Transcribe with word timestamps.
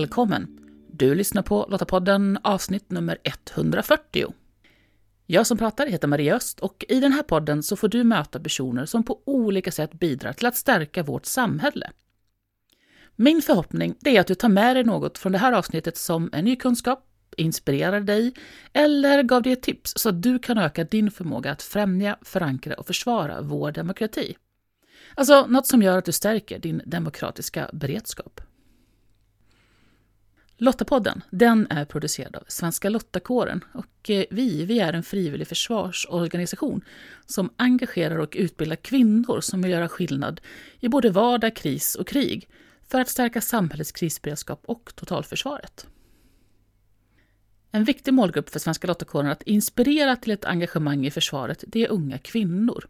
Välkommen! 0.00 0.58
Du 0.92 1.14
lyssnar 1.14 1.42
på 1.42 1.66
Lottapodden 1.70 2.38
avsnitt 2.42 2.90
nummer 2.90 3.18
140. 3.24 4.34
Jag 5.26 5.46
som 5.46 5.58
pratar 5.58 5.86
heter 5.86 6.08
Maria 6.08 6.34
Öst 6.34 6.60
och 6.60 6.84
i 6.88 7.00
den 7.00 7.12
här 7.12 7.22
podden 7.22 7.62
så 7.62 7.76
får 7.76 7.88
du 7.88 8.04
möta 8.04 8.40
personer 8.40 8.86
som 8.86 9.02
på 9.02 9.20
olika 9.24 9.72
sätt 9.72 9.92
bidrar 9.92 10.32
till 10.32 10.46
att 10.46 10.56
stärka 10.56 11.02
vårt 11.02 11.26
samhälle. 11.26 11.90
Min 13.16 13.42
förhoppning 13.42 13.94
är 14.04 14.20
att 14.20 14.26
du 14.26 14.34
tar 14.34 14.48
med 14.48 14.76
dig 14.76 14.84
något 14.84 15.18
från 15.18 15.32
det 15.32 15.38
här 15.38 15.52
avsnittet 15.52 15.96
som 15.96 16.30
en 16.32 16.44
ny 16.44 16.56
kunskap, 16.56 17.04
inspirerar 17.36 18.00
dig 18.00 18.34
eller 18.72 19.22
gav 19.22 19.42
dig 19.42 19.52
ett 19.52 19.62
tips 19.62 19.92
så 19.96 20.08
att 20.08 20.22
du 20.22 20.38
kan 20.38 20.58
öka 20.58 20.84
din 20.84 21.10
förmåga 21.10 21.52
att 21.52 21.62
främja, 21.62 22.18
förankra 22.22 22.74
och 22.74 22.86
försvara 22.86 23.40
vår 23.40 23.72
demokrati. 23.72 24.36
Alltså 25.14 25.46
något 25.46 25.66
som 25.66 25.82
gör 25.82 25.98
att 25.98 26.04
du 26.04 26.12
stärker 26.12 26.58
din 26.58 26.82
demokratiska 26.84 27.70
beredskap. 27.72 28.40
Lottapodden, 30.62 31.22
den 31.30 31.66
är 31.70 31.84
producerad 31.84 32.36
av 32.36 32.42
Svenska 32.48 32.88
Lottakåren 32.88 33.64
och 33.72 34.10
eh, 34.10 34.24
vi, 34.30 34.64
vi 34.64 34.80
är 34.80 34.92
en 34.92 35.02
frivillig 35.02 35.48
försvarsorganisation 35.48 36.84
som 37.26 37.50
engagerar 37.56 38.18
och 38.18 38.36
utbildar 38.38 38.76
kvinnor 38.76 39.40
som 39.40 39.62
vill 39.62 39.70
göra 39.70 39.88
skillnad 39.88 40.40
i 40.80 40.88
både 40.88 41.10
vardag, 41.10 41.56
kris 41.56 41.94
och 41.94 42.06
krig 42.06 42.48
för 42.88 43.00
att 43.00 43.08
stärka 43.08 43.40
samhällets 43.40 43.92
krisberedskap 43.92 44.62
och 44.64 44.92
totalförsvaret. 44.96 45.86
En 47.70 47.84
viktig 47.84 48.14
målgrupp 48.14 48.50
för 48.50 48.58
Svenska 48.58 48.86
Lottakåren 48.86 49.30
att 49.30 49.42
inspirera 49.42 50.16
till 50.16 50.32
ett 50.32 50.44
engagemang 50.44 51.06
i 51.06 51.10
försvaret, 51.10 51.64
det 51.66 51.84
är 51.84 51.90
unga 51.90 52.18
kvinnor. 52.18 52.84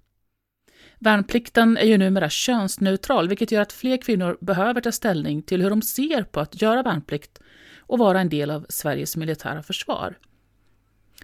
Värnplikten 0.98 1.77
är 1.77 1.86
ju 1.86 1.98
numera 1.98 2.30
könsneutral, 2.30 3.28
vilket 3.28 3.52
gör 3.52 3.62
att 3.62 3.72
fler 3.72 3.96
kvinnor 3.96 4.38
behöver 4.40 4.80
ta 4.80 4.92
ställning 4.92 5.42
till 5.42 5.62
hur 5.62 5.70
de 5.70 5.82
ser 5.82 6.22
på 6.22 6.40
att 6.40 6.62
göra 6.62 6.82
värnplikt 6.82 7.40
och 7.91 7.98
vara 7.98 8.20
en 8.20 8.28
del 8.28 8.50
av 8.50 8.66
Sveriges 8.69 9.16
militära 9.16 9.62
försvar. 9.62 10.19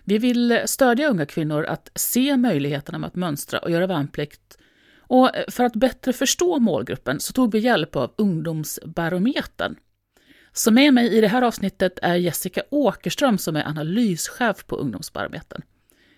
Vi 0.05 0.19
vill 0.19 0.61
stödja 0.64 1.09
unga 1.09 1.27
kvinnor 1.27 1.64
att 1.64 1.91
se 1.95 2.36
möjligheterna 2.36 2.98
med 2.98 3.09
att 3.09 3.14
mönstra 3.14 3.59
och 3.59 3.70
göra 3.70 3.86
värnplikt. 3.86 4.59
Och 4.98 5.37
eh, 5.37 5.44
för 5.48 5.64
att 5.64 5.77
bättre 5.77 6.12
förstå 6.12 6.59
målgruppen 6.59 7.20
så 7.20 7.33
tog 7.33 7.53
vi 7.53 7.59
hjälp 7.59 7.97
av 7.97 8.12
Ungdomsbarometern. 8.17 9.77
Så 10.53 10.70
med 10.70 10.94
mig 10.94 11.12
i 11.17 11.20
det 11.20 11.28
här 11.28 11.42
avsnittet 11.42 11.98
är 12.03 12.14
Jessica 12.14 12.62
Åkerström 12.70 13.39
som 13.39 13.56
är 13.56 13.69
analyschef 13.69 14.67
på 14.67 14.77
Ungdomsbarometern. 14.77 15.62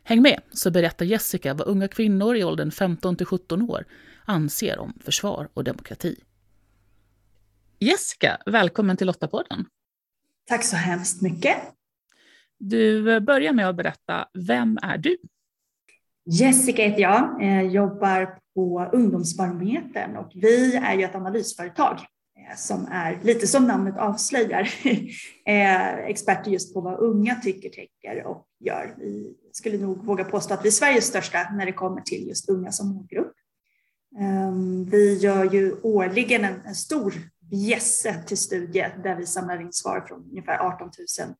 Häng 0.05 0.23
med 0.23 0.41
så 0.53 0.71
berättar 0.71 1.07
Jessica 1.07 1.55
vad 1.55 1.69
unga 1.69 1.89
kvinnor 1.89 2.37
i 2.37 2.45
åldern 2.45 2.71
15 2.71 3.17
till 3.17 3.27
17 3.27 3.71
år 3.71 3.85
anser 4.25 4.79
om 4.79 4.99
försvar 5.05 5.49
och 5.55 5.65
demokrati. 5.65 6.17
Jessica, 7.79 8.39
välkommen 8.47 8.97
till 8.97 9.07
Lottapodden. 9.07 9.67
Tack 10.49 10.65
så 10.65 10.77
hemskt 10.77 11.23
mycket. 11.23 11.57
Du 12.59 13.21
börjar 13.21 13.53
med 13.53 13.69
att 13.69 13.77
berätta, 13.77 14.29
vem 14.47 14.79
är 14.83 14.99
du? 14.99 15.17
Jessica 16.27 16.83
heter 16.83 17.03
jag, 17.03 17.43
eh, 17.43 17.63
jobbar 17.63 18.39
på 18.55 18.91
Ungdomsbarometern 18.93 20.17
och 20.17 20.31
vi 20.35 20.77
är 20.77 20.95
ju 20.95 21.05
ett 21.05 21.15
analysföretag 21.15 21.93
eh, 21.93 22.57
som 22.57 22.87
är 22.91 23.19
lite 23.23 23.47
som 23.47 23.67
namnet 23.67 23.99
avslöjar, 23.99 24.61
eh, 25.47 25.95
experter 25.99 26.51
just 26.51 26.75
på 26.75 26.81
vad 26.81 26.99
unga 26.99 27.35
tycker, 27.35 27.69
tänker 27.69 28.27
och 28.27 28.47
gör. 28.61 28.95
Vi 28.99 29.35
skulle 29.53 29.79
nog 29.79 30.05
våga 30.05 30.25
påstå 30.25 30.55
att 30.55 30.65
vi 30.65 30.69
är 30.69 30.73
Sveriges 30.73 31.07
största 31.07 31.39
när 31.53 31.67
det 31.67 31.73
kommer 31.73 32.01
till 32.01 32.29
just 32.29 32.49
unga 32.49 32.73
som 32.73 32.89
målgrupp. 32.89 33.35
Ehm, 34.21 34.85
vi 34.85 35.19
gör 35.19 35.55
ju 35.55 35.81
årligen 35.83 36.45
en, 36.45 36.61
en 36.65 36.75
stor 36.75 37.15
bjässe 37.51 38.23
till 38.27 38.39
studie 38.39 38.87
där 39.03 39.17
vi 39.17 39.27
samlar 39.27 39.61
in 39.61 39.73
svar 39.73 40.05
från 40.09 40.25
ungefär 40.31 40.59
18 40.59 40.91
000 41.27 41.35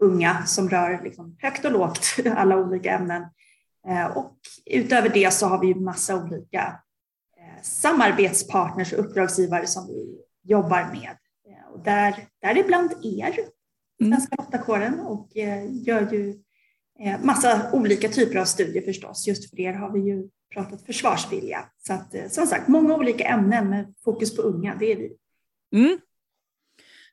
unga 0.00 0.46
som 0.46 0.70
rör 0.70 1.00
liksom 1.04 1.36
högt 1.38 1.64
och 1.64 1.72
lågt 1.72 2.16
alla 2.36 2.56
olika 2.56 2.90
ämnen. 2.90 3.22
Eh, 3.88 4.16
och 4.16 4.36
utöver 4.66 5.08
det 5.08 5.32
så 5.32 5.46
har 5.46 5.60
vi 5.60 5.74
massa 5.74 6.22
olika 6.22 6.80
eh, 7.38 7.62
samarbetspartners 7.62 8.92
och 8.92 8.98
uppdragsgivare 8.98 9.66
som 9.66 9.86
vi 9.86 10.18
jobbar 10.42 10.88
med. 10.92 11.16
Eh, 11.48 11.72
och 11.72 11.80
där, 11.84 12.26
där 12.42 12.58
är 12.58 12.64
bland 12.64 12.92
er, 13.02 13.38
mm. 14.00 14.12
Svenska 14.12 14.36
Lottakåren, 14.38 15.00
och 15.00 15.28
gör 15.70 16.12
ju 16.12 16.42
massa 17.22 17.72
olika 17.72 18.08
typer 18.08 18.38
av 18.38 18.44
studier 18.44 18.82
förstås. 18.82 19.26
Just 19.26 19.50
för 19.50 19.60
er 19.60 19.72
har 19.72 19.92
vi 19.92 20.00
ju 20.00 20.28
pratat 20.54 20.82
försvarsvilja. 20.86 21.64
Så 21.78 21.92
att, 21.92 22.14
som 22.32 22.46
sagt, 22.46 22.68
många 22.68 22.94
olika 22.94 23.24
ämnen 23.24 23.70
med 23.70 23.94
fokus 24.04 24.36
på 24.36 24.42
unga, 24.42 24.76
det 24.78 24.92
är 24.92 24.96
vi. 24.96 25.16
Mm. 25.72 26.00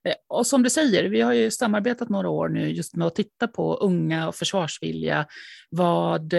Eh, 0.03 0.15
och 0.27 0.47
som 0.47 0.63
du 0.63 0.69
säger, 0.69 1.03
vi 1.03 1.21
har 1.21 1.33
ju 1.33 1.51
samarbetat 1.51 2.09
några 2.09 2.29
år 2.29 2.49
nu 2.49 2.69
just 2.69 2.95
med 2.95 3.07
att 3.07 3.15
titta 3.15 3.47
på 3.47 3.75
unga 3.75 4.27
och 4.27 4.35
försvarsvilja. 4.35 5.25
Vad, 5.69 6.33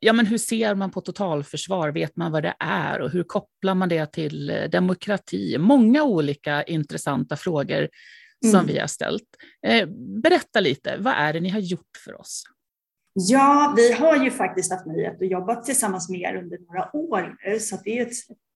ja 0.00 0.12
men 0.12 0.26
hur 0.26 0.38
ser 0.38 0.74
man 0.74 0.90
på 0.90 1.00
totalförsvar? 1.00 1.88
Vet 1.90 2.16
man 2.16 2.32
vad 2.32 2.42
det 2.42 2.54
är 2.58 3.00
och 3.00 3.10
hur 3.10 3.22
kopplar 3.22 3.74
man 3.74 3.88
det 3.88 4.06
till 4.06 4.50
eh, 4.50 4.64
demokrati? 4.64 5.58
Många 5.58 6.04
olika 6.04 6.62
intressanta 6.62 7.36
frågor 7.36 7.88
som 8.40 8.54
mm. 8.54 8.66
vi 8.66 8.78
har 8.78 8.86
ställt. 8.86 9.28
Eh, 9.66 9.88
berätta 10.22 10.60
lite, 10.60 10.96
vad 10.98 11.14
är 11.16 11.32
det 11.32 11.40
ni 11.40 11.48
har 11.48 11.60
gjort 11.60 11.96
för 12.04 12.20
oss? 12.20 12.44
Ja, 13.12 13.74
vi 13.76 13.92
har 13.92 14.24
ju 14.24 14.30
faktiskt 14.30 14.72
haft 14.72 14.86
möjlighet 14.86 15.22
att 15.22 15.30
jobba 15.30 15.56
tillsammans 15.56 16.08
med 16.08 16.20
er 16.20 16.36
under 16.36 16.58
några 16.58 16.96
år 16.96 17.36
nu, 17.44 17.60
så 17.60 17.78
det 17.84 17.98
är 17.98 18.06
ett 18.06 18.14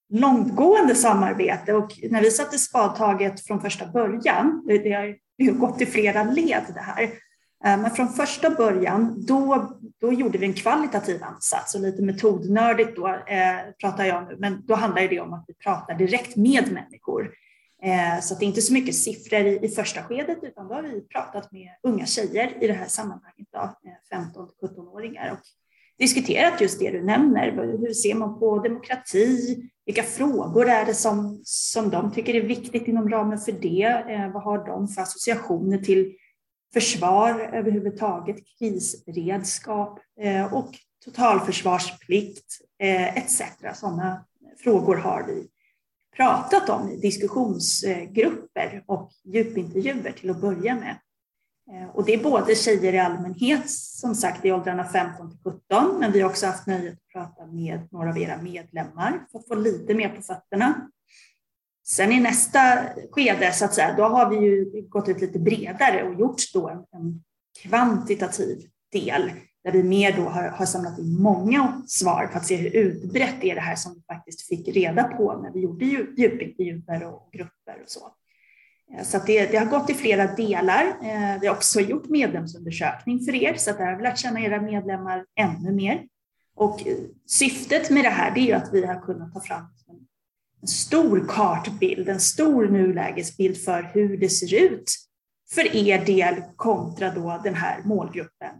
långtgående 0.09 0.95
samarbete 0.95 1.75
och 1.75 1.93
när 2.11 2.23
vi 2.23 2.31
satte 2.31 2.59
spadtaget 2.59 3.47
från 3.47 3.61
första 3.61 3.87
början, 3.87 4.63
det 4.67 4.93
har 4.93 5.15
ju 5.39 5.53
gått 5.53 5.81
i 5.81 5.87
flera 5.87 6.25
led 6.25 6.63
det 6.75 6.81
här, 6.81 7.03
eh, 7.03 7.81
men 7.81 7.91
från 7.91 8.09
första 8.09 8.51
början 8.51 9.25
då, 9.27 9.73
då 10.01 10.13
gjorde 10.13 10.39
vi 10.39 10.47
en 10.47 10.55
kvalitativ 10.55 11.25
ansats 11.25 11.75
och 11.75 11.81
lite 11.81 12.03
metodnördigt 12.03 12.97
då 12.97 13.09
eh, 13.09 13.57
pratar 13.81 14.05
jag 14.05 14.29
nu, 14.29 14.37
men 14.39 14.67
då 14.67 14.75
handlar 14.75 15.09
det 15.09 15.21
om 15.21 15.33
att 15.33 15.45
vi 15.49 15.55
pratar 15.55 15.95
direkt 15.95 16.37
med 16.37 16.73
människor. 16.73 17.31
Eh, 17.83 18.21
så 18.21 18.35
det 18.35 18.45
är 18.45 18.47
inte 18.47 18.63
så 18.63 18.73
mycket 18.73 18.95
siffror 18.95 19.41
i, 19.41 19.65
i 19.65 19.69
första 19.69 20.03
skedet 20.03 20.39
utan 20.43 20.69
då 20.69 20.75
har 20.75 20.83
vi 20.83 21.01
pratat 21.01 21.53
med 21.53 21.69
unga 21.83 22.07
tjejer 22.07 22.65
i 22.65 22.67
det 22.67 22.73
här 22.73 22.87
sammanhanget, 22.87 23.49
15 24.11 24.49
17-åringar 24.63 25.27
eh, 25.27 25.33
och 25.33 25.39
diskuterat 25.99 26.61
just 26.61 26.79
det 26.79 26.91
du 26.91 27.03
nämner. 27.03 27.51
Hur 27.81 27.93
ser 27.93 28.15
man 28.15 28.39
på 28.39 28.59
demokrati? 28.59 29.63
Vilka 29.87 30.03
frågor 30.03 30.69
är 30.69 30.85
det 30.87 30.95
som, 30.95 31.41
som 31.45 31.91
de 31.91 32.13
tycker 32.13 32.35
är 32.35 32.43
viktigt 32.43 32.89
inom 32.89 33.09
ramen 33.09 33.39
för 33.39 33.53
det? 33.53 34.05
Eh, 34.09 34.33
vad 34.33 34.43
har 34.43 34.67
de 34.67 34.89
för 34.89 35.03
associationer 35.03 35.79
till 35.79 36.15
försvar 36.73 37.51
överhuvudtaget, 37.53 38.37
krisredskap 38.59 40.01
eh, 40.21 40.55
och 40.55 40.75
totalförsvarsplikt 41.05 42.61
eh, 42.83 43.17
etc. 43.17 43.43
Sådana 43.75 44.25
frågor 44.65 44.97
har 44.97 45.27
vi 45.27 45.49
pratat 46.17 46.69
om 46.69 46.91
i 46.91 46.97
diskussionsgrupper 46.97 48.85
och 48.87 49.11
djupintervjuer 49.25 50.13
till 50.13 50.31
att 50.31 50.41
börja 50.41 50.75
med. 50.75 50.99
Eh, 51.73 51.89
och 51.95 52.05
det 52.05 52.15
är 52.15 52.23
både 52.23 52.55
tjejer 52.55 52.93
i 52.93 52.99
allmänhet, 52.99 53.71
som 53.71 54.15
sagt 54.15 54.45
i 54.45 54.53
åldrarna 54.53 54.85
15 54.85 55.31
till 55.31 55.39
17, 55.45 55.99
men 56.01 56.13
vi 56.13 56.21
har 56.21 56.31
också 56.31 56.47
haft 56.47 56.67
nöjet 56.67 56.93
att 56.93 57.13
prata 57.13 57.47
med 57.47 57.89
några 57.91 58.11
av 58.11 58.19
era 58.19 58.43
medlemmar 58.43 59.27
för 59.33 59.39
att 59.39 59.49
få 59.49 59.55
lite 59.55 59.95
mer 59.95 60.09
på 60.09 60.23
fötterna. 60.23 60.91
Sen 61.87 62.13
i 62.13 62.21
nästa 62.21 62.85
skede, 63.11 63.53
så 63.53 63.65
att 63.65 63.75
säga, 63.75 63.95
då 63.97 64.03
har 64.03 64.31
vi 64.31 64.37
ju 64.37 64.83
gått 64.89 65.09
ut 65.09 65.21
lite 65.21 65.39
bredare 65.39 66.09
och 66.09 66.21
gjort 66.21 66.53
då 66.55 66.69
en, 66.69 66.85
en 66.93 67.25
kvantitativ 67.63 68.59
del 68.93 69.31
där 69.65 69.73
vi 69.73 69.83
mer 69.83 70.17
då 70.17 70.23
har, 70.23 70.43
har, 70.43 70.67
samlat 70.67 70.99
in 70.99 71.23
många 71.23 71.83
svar 71.87 72.29
för 72.33 72.39
att 72.39 72.47
se 72.47 72.57
hur 72.57 72.77
utbrett 72.77 73.45
är 73.45 73.55
det 73.55 73.61
här 73.61 73.77
som 73.77 73.95
vi 73.95 74.03
faktiskt 74.03 74.49
fick 74.49 74.69
reda 74.69 75.05
på 75.05 75.41
när 75.43 75.53
vi 75.53 75.61
gjorde 75.61 75.85
djupintervjuer 75.85 77.05
och 77.05 77.29
grupper 77.33 77.83
och 77.83 77.91
så. 77.91 78.13
Eh, 78.95 79.05
så 79.05 79.19
det, 79.27 79.47
det, 79.47 79.57
har 79.57 79.67
gått 79.67 79.91
i 79.91 79.95
flera 79.95 80.27
delar. 80.27 80.87
Eh, 81.03 81.41
vi 81.41 81.47
har 81.47 81.55
också 81.55 81.81
gjort 81.81 82.09
medlemsundersökning 82.09 83.21
för 83.21 83.35
er, 83.35 83.55
så 83.55 83.73
där 83.73 83.87
har 83.87 83.97
vi 83.97 84.03
lärt 84.03 84.19
känna 84.19 84.41
era 84.41 84.61
medlemmar 84.61 85.25
ännu 85.37 85.73
mer. 85.73 86.05
Och 86.57 86.87
eh, 86.87 86.97
syftet 87.27 87.91
med 87.91 88.05
det 88.05 88.11
här 88.11 88.35
det 88.35 88.51
är 88.51 88.57
att 88.57 88.73
vi 88.73 88.87
har 88.87 89.01
kunnat 89.01 89.35
ta 89.35 89.41
fram 89.41 89.65
en 90.63 90.69
stor 90.69 91.27
kartbild, 91.29 92.09
en 92.09 92.21
stor 92.21 92.69
nulägesbild 92.69 93.65
för 93.65 93.83
hur 93.83 94.17
det 94.17 94.29
ser 94.29 94.55
ut 94.55 94.93
för 95.51 95.77
er 95.77 96.05
del 96.05 96.43
kontra 96.57 97.15
då 97.15 97.41
den 97.45 97.55
här 97.55 97.83
målgruppen 97.85 98.55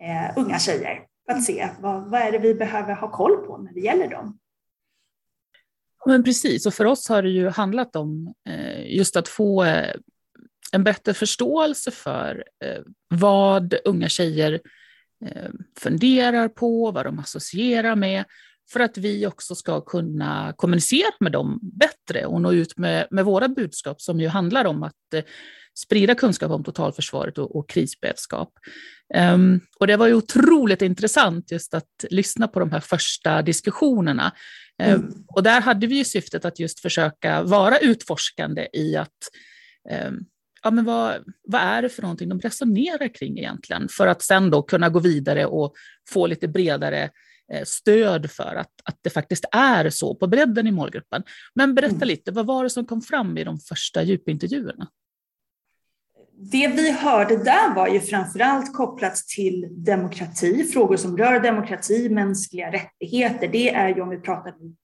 eh, 0.00 0.38
unga 0.38 0.58
tjejer. 0.58 1.06
För 1.26 1.36
att 1.36 1.44
se 1.44 1.68
vad, 1.80 2.10
vad 2.10 2.20
är 2.20 2.32
det 2.32 2.38
vi 2.38 2.54
behöver 2.54 2.94
ha 2.94 3.10
koll 3.10 3.36
på 3.46 3.58
när 3.58 3.72
det 3.72 3.80
gäller 3.80 4.08
dem. 4.08 4.38
Men 6.06 6.24
precis, 6.24 6.66
och 6.66 6.74
för 6.74 6.84
oss 6.84 7.08
har 7.08 7.22
det 7.22 7.30
ju 7.30 7.48
handlat 7.48 7.96
om 7.96 8.34
eh, 8.48 8.96
just 8.96 9.16
att 9.16 9.28
få 9.28 9.64
eh, 9.64 9.94
en 10.72 10.84
bättre 10.84 11.14
förståelse 11.14 11.90
för 11.90 12.44
eh, 12.64 12.82
vad 13.08 13.74
unga 13.84 14.08
tjejer 14.08 14.60
eh, 15.24 15.50
funderar 15.78 16.48
på, 16.48 16.90
vad 16.90 17.06
de 17.06 17.18
associerar 17.18 17.96
med, 17.96 18.24
för 18.72 18.80
att 18.80 18.98
vi 18.98 19.26
också 19.26 19.54
ska 19.54 19.80
kunna 19.80 20.54
kommunicera 20.56 21.10
med 21.20 21.32
dem 21.32 21.60
bättre 21.62 22.26
och 22.26 22.40
nå 22.40 22.52
ut 22.52 22.78
med, 22.78 23.06
med 23.10 23.24
våra 23.24 23.48
budskap 23.48 24.00
som 24.00 24.20
ju 24.20 24.28
handlar 24.28 24.64
om 24.64 24.82
att 24.82 25.14
eh, 25.14 25.24
sprida 25.74 26.14
kunskap 26.14 26.50
om 26.50 26.64
totalförsvaret 26.64 27.38
och, 27.38 27.56
och 27.56 27.68
krisberedskap. 27.68 28.52
Um, 29.16 29.60
och 29.80 29.86
det 29.86 29.96
var 29.96 30.06
ju 30.06 30.14
otroligt 30.14 30.82
intressant 30.82 31.52
just 31.52 31.74
att 31.74 32.04
lyssna 32.10 32.48
på 32.48 32.60
de 32.60 32.70
här 32.70 32.80
första 32.80 33.42
diskussionerna. 33.42 34.32
Ehm, 34.78 34.94
mm. 34.94 35.06
Um, 35.06 35.24
och 35.28 35.42
där 35.42 35.60
hade 35.60 35.86
vi 35.86 35.94
ju 35.94 36.04
syftet 36.04 36.44
att 36.44 36.58
just 36.58 36.80
försöka 36.80 37.42
vara 37.42 37.78
utforskande 37.78 38.68
i 38.72 38.96
att 38.96 39.08
um, 40.06 40.26
ja, 40.62 40.70
men 40.70 40.84
vad, 40.84 41.24
vad 41.48 41.60
är 41.60 41.82
det 41.82 41.88
för 41.88 42.02
någonting 42.02 42.28
de 42.28 42.40
resonerar 42.40 43.14
kring 43.14 43.38
egentligen? 43.38 43.88
För 43.88 44.06
att 44.06 44.22
sen 44.22 44.50
då 44.50 44.62
kunna 44.62 44.88
gå 44.88 44.98
vidare 44.98 45.46
och 45.46 45.74
få 46.08 46.26
lite 46.26 46.48
bredare 46.48 47.10
eh, 47.52 47.64
stöd 47.64 48.30
för 48.30 48.54
att, 48.54 48.70
att 48.84 48.98
det 49.02 49.10
faktiskt 49.10 49.44
är 49.52 49.90
så 49.90 50.14
på 50.14 50.26
bredden 50.26 50.66
i 50.66 50.70
målgruppen. 50.70 51.22
Men 51.54 51.74
berätta 51.74 51.94
mm. 51.94 52.08
lite, 52.08 52.30
vad 52.30 52.46
var 52.46 52.64
det 52.64 52.70
som 52.70 52.86
kom 52.86 53.02
fram 53.02 53.38
i 53.38 53.44
de 53.44 53.58
första 53.58 54.02
djupintervjuerna? 54.02 54.88
Det 56.50 56.68
vi 56.68 56.92
hörde 56.92 57.36
där 57.36 57.74
var 57.74 57.88
ju 57.88 58.00
framförallt 58.00 58.72
kopplat 58.74 59.16
till 59.16 59.68
demokrati, 59.70 60.64
frågor 60.64 60.96
som 60.96 61.18
rör 61.18 61.40
demokrati, 61.40 62.08
mänskliga 62.08 62.72
rättigheter. 62.72 63.48
Det 63.48 63.74
är 63.74 63.88
ju 63.88 64.00
om 64.00 64.08
vi 64.08 64.20
pratar 64.20 64.54
om 64.60 64.76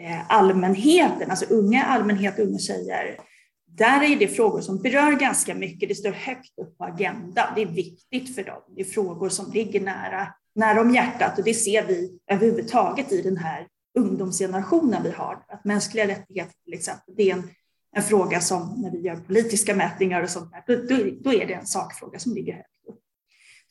eh, 0.00 0.30
allmänheten, 0.30 1.30
alltså 1.30 1.44
unga 1.54 1.84
allmänhet, 1.84 2.38
unga 2.38 2.58
tjejer. 2.58 3.18
Där 3.66 4.02
är 4.02 4.16
det 4.16 4.28
frågor 4.28 4.60
som 4.60 4.82
berör 4.82 5.12
ganska 5.12 5.54
mycket. 5.54 5.88
Det 5.88 5.94
står 5.94 6.10
högt 6.10 6.58
upp 6.58 6.78
på 6.78 6.84
agendan. 6.84 7.46
Det 7.54 7.62
är 7.62 7.66
viktigt 7.66 8.34
för 8.34 8.42
dem. 8.42 8.62
Det 8.76 8.80
är 8.80 8.84
frågor 8.84 9.28
som 9.28 9.52
ligger 9.52 9.80
nära, 9.80 10.28
nära 10.54 10.80
om 10.80 10.94
hjärtat 10.94 11.38
och 11.38 11.44
det 11.44 11.54
ser 11.54 11.86
vi 11.86 12.18
överhuvudtaget 12.30 13.12
i 13.12 13.22
den 13.22 13.36
här 13.36 13.66
ungdomsgenerationen 13.98 15.02
vi 15.02 15.10
har. 15.10 15.44
Att 15.48 15.64
mänskliga 15.64 16.08
rättigheter 16.08 16.54
till 16.64 16.74
exempel, 16.74 17.14
det 17.16 17.30
är 17.30 17.34
en 17.34 17.50
en 17.96 18.02
fråga 18.02 18.40
som 18.40 18.74
när 18.82 18.90
vi 18.90 19.00
gör 19.00 19.16
politiska 19.16 19.74
mätningar 19.74 20.22
och 20.22 20.30
sånt 20.30 20.52
där, 20.52 20.62
då, 20.66 20.82
då, 20.82 21.10
då 21.20 21.32
är 21.32 21.46
det 21.46 21.54
en 21.54 21.66
sakfråga 21.66 22.18
som 22.18 22.34
ligger 22.34 22.52
högt 22.52 22.88
upp. 22.88 23.00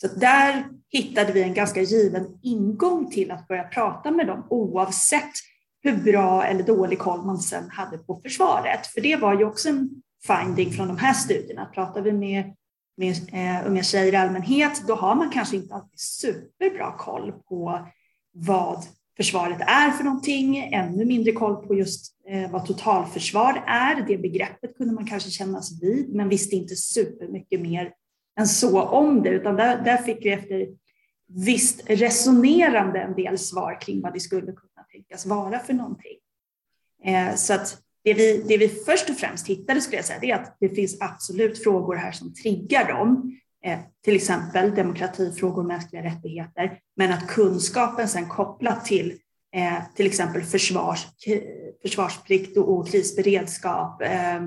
Så 0.01 0.07
där 0.07 0.65
hittade 0.89 1.33
vi 1.33 1.43
en 1.43 1.53
ganska 1.53 1.81
given 1.81 2.39
ingång 2.43 3.11
till 3.11 3.31
att 3.31 3.47
börja 3.47 3.63
prata 3.63 4.11
med 4.11 4.27
dem 4.27 4.47
oavsett 4.49 5.31
hur 5.81 5.97
bra 5.97 6.43
eller 6.43 6.63
dålig 6.63 6.99
koll 6.99 7.25
man 7.25 7.37
sen 7.37 7.69
hade 7.69 7.97
på 7.97 8.21
försvaret. 8.23 8.87
För 8.87 9.01
det 9.01 9.15
var 9.15 9.39
ju 9.39 9.45
också 9.45 9.69
en 9.69 9.89
finding 10.27 10.71
från 10.71 10.87
de 10.87 10.97
här 10.97 11.13
studierna. 11.13 11.65
Pratar 11.65 12.01
vi 12.01 12.11
med, 12.11 12.55
med 12.97 13.11
eh, 13.11 13.67
unga 13.67 13.83
tjejer 13.83 14.13
i 14.13 14.15
allmänhet, 14.15 14.87
då 14.87 14.95
har 14.95 15.15
man 15.15 15.29
kanske 15.29 15.55
inte 15.55 15.73
alltid 15.73 15.99
superbra 15.99 16.91
koll 16.97 17.31
på 17.31 17.87
vad 18.33 18.83
försvaret 19.17 19.61
är 19.61 19.91
för 19.91 20.03
någonting, 20.03 20.57
ännu 20.57 21.05
mindre 21.05 21.31
koll 21.31 21.67
på 21.67 21.75
just 21.75 22.15
eh, 22.29 22.51
vad 22.51 22.65
totalförsvar 22.65 23.63
är. 23.67 24.05
Det 24.07 24.17
begreppet 24.17 24.77
kunde 24.77 24.93
man 24.93 25.07
kanske 25.07 25.29
kännas 25.29 25.83
vid, 25.83 26.15
men 26.15 26.29
visste 26.29 26.55
inte 26.55 26.75
supermycket 26.75 27.61
mer 27.61 27.93
än 28.39 28.47
så 28.47 28.81
om 28.81 29.23
det, 29.23 29.29
utan 29.29 29.55
där, 29.55 29.81
där 29.83 29.97
fick 29.97 30.25
vi 30.25 30.29
efter 30.29 30.67
visst 31.27 31.89
resonerande 31.89 32.99
en 32.99 33.15
del 33.15 33.37
svar 33.37 33.81
kring 33.81 34.01
vad 34.01 34.13
det 34.13 34.19
skulle 34.19 34.45
kunna 34.45 34.83
tänkas 34.91 35.25
vara 35.25 35.59
för 35.59 35.73
någonting. 35.73 36.17
Eh, 37.03 37.35
så 37.35 37.53
att 37.53 37.81
det 38.03 38.13
vi, 38.13 38.43
det 38.47 38.57
vi 38.57 38.67
först 38.67 39.09
och 39.09 39.15
främst 39.15 39.47
hittade 39.47 39.81
skulle 39.81 39.97
jag 39.97 40.05
säga, 40.05 40.19
det 40.19 40.31
är 40.31 40.35
att 40.35 40.57
det 40.59 40.69
finns 40.69 40.97
absolut 40.99 41.63
frågor 41.63 41.95
här 41.95 42.11
som 42.11 42.33
triggar 42.33 42.87
dem. 42.87 43.39
Eh, 43.65 43.79
till 44.03 44.15
exempel 44.15 44.75
demokratifrågor 44.75 45.63
mänskliga 45.63 46.03
rättigheter, 46.03 46.79
men 46.95 47.11
att 47.11 47.27
kunskapen 47.27 48.07
sen 48.07 48.29
kopplat 48.29 48.85
till 48.85 49.19
eh, 49.55 49.77
till 49.95 50.05
exempel 50.05 50.41
försvars, 50.41 51.07
försvarsplikt 51.81 52.57
och 52.57 52.87
krisberedskap 52.87 54.01
eh, 54.01 54.43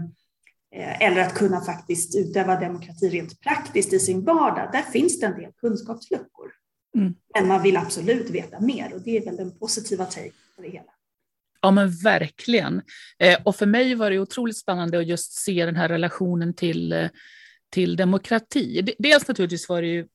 eller 1.00 1.20
att 1.20 1.35
kunna 1.35 1.61
faktiskt 1.61 2.17
utöva 2.17 2.61
demokrati 2.61 3.09
rent 3.09 3.41
praktiskt 3.41 3.93
i 3.93 3.99
sin 3.99 4.25
vardag, 4.25 4.69
där 4.73 4.82
finns 4.82 5.21
det 5.21 5.26
en 5.26 5.41
del 5.41 5.53
kunskapsluckor. 5.61 6.53
Mm. 6.97 7.14
Men 7.35 7.49
man 7.49 7.62
vill 7.62 7.76
absolut 7.76 8.31
veta 8.31 8.61
mer 8.61 8.94
och 8.94 9.00
det 9.00 9.17
är 9.17 9.25
väl 9.25 9.37
den 9.37 9.59
positiva 9.59 10.05
take 10.05 10.32
på 10.56 10.62
det 10.62 10.69
hela. 10.69 10.93
Ja 11.61 11.71
men 11.71 11.91
verkligen. 11.91 12.82
Och 13.44 13.56
för 13.56 13.67
mig 13.67 13.94
var 13.94 14.11
det 14.11 14.19
otroligt 14.19 14.56
spännande 14.56 14.99
att 14.99 15.06
just 15.06 15.32
se 15.32 15.67
den 15.67 15.76
här 15.76 15.88
relationen 15.88 16.55
till 16.55 17.09
till 17.70 17.97
demokrati. 17.97 18.94
Dels 18.99 19.29
naturligtvis 19.29 19.69
var 19.69 19.82
det 19.82 19.88
ju 19.88 20.06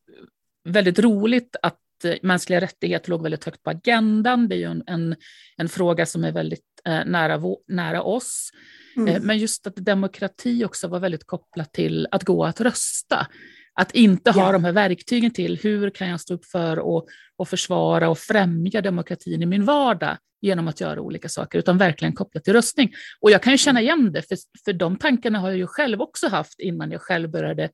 väldigt 0.69 0.99
roligt 0.99 1.55
att 1.61 2.05
eh, 2.05 2.15
mänskliga 2.21 2.61
rättigheter 2.61 3.09
låg 3.09 3.23
väldigt 3.23 3.45
högt 3.45 3.63
på 3.63 3.69
agendan. 3.69 4.47
Det 4.47 4.55
är 4.55 4.59
ju 4.59 4.71
en, 4.71 4.83
en, 4.87 5.15
en 5.57 5.69
fråga 5.69 6.05
som 6.05 6.23
är 6.23 6.31
väldigt 6.31 6.65
eh, 6.85 7.05
nära, 7.05 7.41
nära 7.67 8.03
oss. 8.03 8.51
Mm. 8.95 9.15
Eh, 9.15 9.21
men 9.21 9.37
just 9.37 9.67
att 9.67 9.75
demokrati 9.75 10.65
också 10.65 10.87
var 10.87 10.99
väldigt 10.99 11.27
kopplat 11.27 11.73
till 11.73 12.07
att 12.11 12.23
gå 12.23 12.45
att 12.45 12.61
rösta. 12.61 13.27
Att 13.75 13.91
inte 13.91 14.31
ha 14.31 14.45
ja. 14.45 14.51
de 14.51 14.63
här 14.63 14.71
verktygen 14.71 15.31
till 15.31 15.57
hur 15.57 15.89
kan 15.89 16.09
jag 16.09 16.21
stå 16.21 16.33
upp 16.33 16.45
för 16.45 16.79
och, 16.79 17.07
och 17.37 17.49
försvara 17.49 18.09
och 18.09 18.17
främja 18.17 18.81
demokratin 18.81 19.41
i 19.41 19.45
min 19.45 19.65
vardag 19.65 20.17
genom 20.41 20.67
att 20.67 20.81
göra 20.81 21.01
olika 21.01 21.29
saker, 21.29 21.59
utan 21.59 21.77
verkligen 21.77 22.13
kopplat 22.13 22.43
till 22.43 22.53
röstning. 22.53 22.93
Och 23.19 23.31
jag 23.31 23.43
kan 23.43 23.53
ju 23.53 23.57
känna 23.57 23.81
igen 23.81 24.11
det, 24.11 24.21
för, 24.21 24.37
för 24.65 24.73
de 24.73 24.97
tankarna 24.97 25.39
har 25.39 25.49
jag 25.49 25.57
ju 25.57 25.67
själv 25.67 26.01
också 26.01 26.27
haft 26.27 26.59
innan 26.59 26.91
jag 26.91 27.01
själv 27.01 27.31
började 27.31 27.69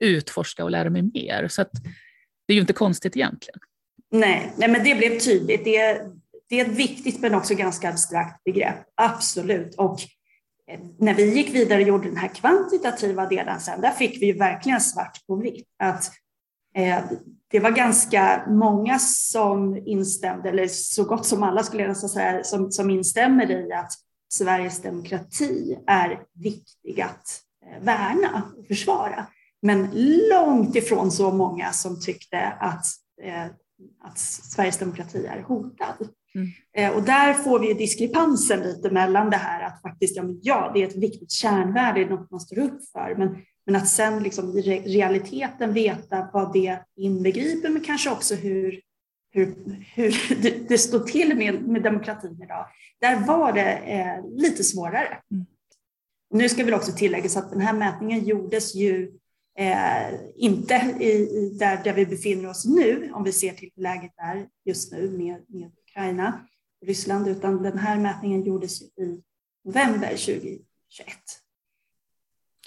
utforska 0.00 0.64
och 0.64 0.70
lära 0.70 0.90
mig 0.90 1.02
mer. 1.02 1.48
Så 1.48 1.62
att, 1.62 1.70
det 2.46 2.52
är 2.52 2.54
ju 2.54 2.60
inte 2.60 2.72
konstigt 2.72 3.16
egentligen. 3.16 3.60
Nej, 4.10 4.52
nej 4.56 4.68
men 4.68 4.84
det 4.84 4.94
blev 4.94 5.18
tydligt. 5.18 5.64
Det 5.64 5.76
är, 5.76 6.10
det 6.48 6.60
är 6.60 6.64
ett 6.64 6.76
viktigt 6.76 7.20
men 7.20 7.34
också 7.34 7.54
ganska 7.54 7.88
abstrakt 7.88 8.44
begrepp, 8.44 8.76
absolut. 8.94 9.74
Och 9.74 9.98
när 10.98 11.14
vi 11.14 11.34
gick 11.34 11.54
vidare 11.54 11.82
och 11.82 11.88
gjorde 11.88 12.08
den 12.08 12.16
här 12.16 12.28
kvantitativa 12.28 13.26
delen 13.26 13.60
sen, 13.60 13.80
där 13.80 13.90
fick 13.90 14.22
vi 14.22 14.26
ju 14.26 14.32
verkligen 14.32 14.80
svart 14.80 15.26
på 15.26 15.36
vitt 15.36 15.68
att 15.78 16.10
eh, 16.74 16.98
det 17.50 17.60
var 17.60 17.70
ganska 17.70 18.44
många 18.48 18.98
som 18.98 19.76
instämde, 19.76 20.48
eller 20.48 20.66
så 20.68 21.04
gott 21.04 21.26
som 21.26 21.42
alla 21.42 21.62
skulle 21.62 21.82
jag 21.82 21.96
säga, 21.96 22.44
som, 22.44 22.72
som 22.72 22.90
instämmer 22.90 23.50
i 23.50 23.72
att 23.72 23.92
Sveriges 24.32 24.82
demokrati 24.82 25.78
är 25.86 26.22
viktig 26.34 27.00
att 27.00 27.40
eh, 27.66 27.84
värna 27.84 28.42
och 28.58 28.66
försvara. 28.66 29.26
Men 29.62 29.90
långt 30.30 30.76
ifrån 30.76 31.10
så 31.10 31.32
många 31.32 31.72
som 31.72 32.00
tyckte 32.00 32.46
att, 32.60 32.84
eh, 33.22 33.44
att 34.02 34.18
Sveriges 34.18 34.78
demokrati 34.78 35.26
är 35.26 35.42
hotad. 35.42 36.08
Mm. 36.34 36.48
Eh, 36.76 36.96
och 36.96 37.02
där 37.02 37.34
får 37.34 37.58
vi 37.60 37.74
diskrepansen 37.74 38.60
lite 38.60 38.90
mellan 38.90 39.30
det 39.30 39.36
här 39.36 39.66
att 39.66 39.82
faktiskt, 39.82 40.16
ja, 40.16 40.24
ja, 40.42 40.70
det 40.74 40.82
är 40.82 40.88
ett 40.88 40.96
viktigt 40.96 41.30
kärnvärde, 41.30 42.00
det 42.00 42.06
är 42.06 42.10
något 42.10 42.30
man 42.30 42.40
står 42.40 42.58
upp 42.58 42.90
för, 42.92 43.14
men 43.18 43.36
men 43.70 43.82
att 43.82 43.88
sen 43.88 44.22
liksom 44.22 44.58
i 44.58 44.62
realiteten 44.62 45.72
veta 45.72 46.30
vad 46.32 46.52
det 46.52 46.78
inbegriper, 46.96 47.68
men 47.68 47.82
kanske 47.82 48.10
också 48.10 48.34
hur, 48.34 48.80
hur, 49.30 49.54
hur 49.94 50.14
det, 50.68 50.78
står 50.78 50.98
till 50.98 51.36
med, 51.36 51.62
med 51.62 51.82
demokratin 51.82 52.42
idag. 52.42 52.66
Där 53.00 53.26
var 53.26 53.52
det 53.52 53.72
eh, 53.72 54.24
lite 54.30 54.64
svårare. 54.64 55.18
Mm. 55.30 55.46
Nu 56.30 56.48
ska 56.48 56.64
vi 56.64 56.72
också 56.72 56.92
tilläggas 56.92 57.36
att 57.36 57.50
den 57.50 57.60
här 57.60 57.72
mätningen 57.72 58.24
gjordes 58.24 58.74
ju 58.74 59.12
eh, 59.58 60.14
inte 60.36 60.74
i, 61.00 61.10
i, 61.10 61.56
där, 61.58 61.80
där 61.84 61.92
vi 61.92 62.06
befinner 62.06 62.50
oss 62.50 62.64
nu, 62.64 63.10
om 63.12 63.24
vi 63.24 63.32
ser 63.32 63.52
till 63.52 63.70
läget 63.76 64.12
där 64.16 64.46
just 64.64 64.92
nu 64.92 65.10
med, 65.10 65.44
med 65.48 65.70
Ukraina 65.90 66.46
Ryssland, 66.86 67.28
utan 67.28 67.62
den 67.62 67.78
här 67.78 67.98
mätningen 67.98 68.44
gjordes 68.44 68.82
i 68.82 69.22
november 69.64 70.08
2021. 70.08 70.64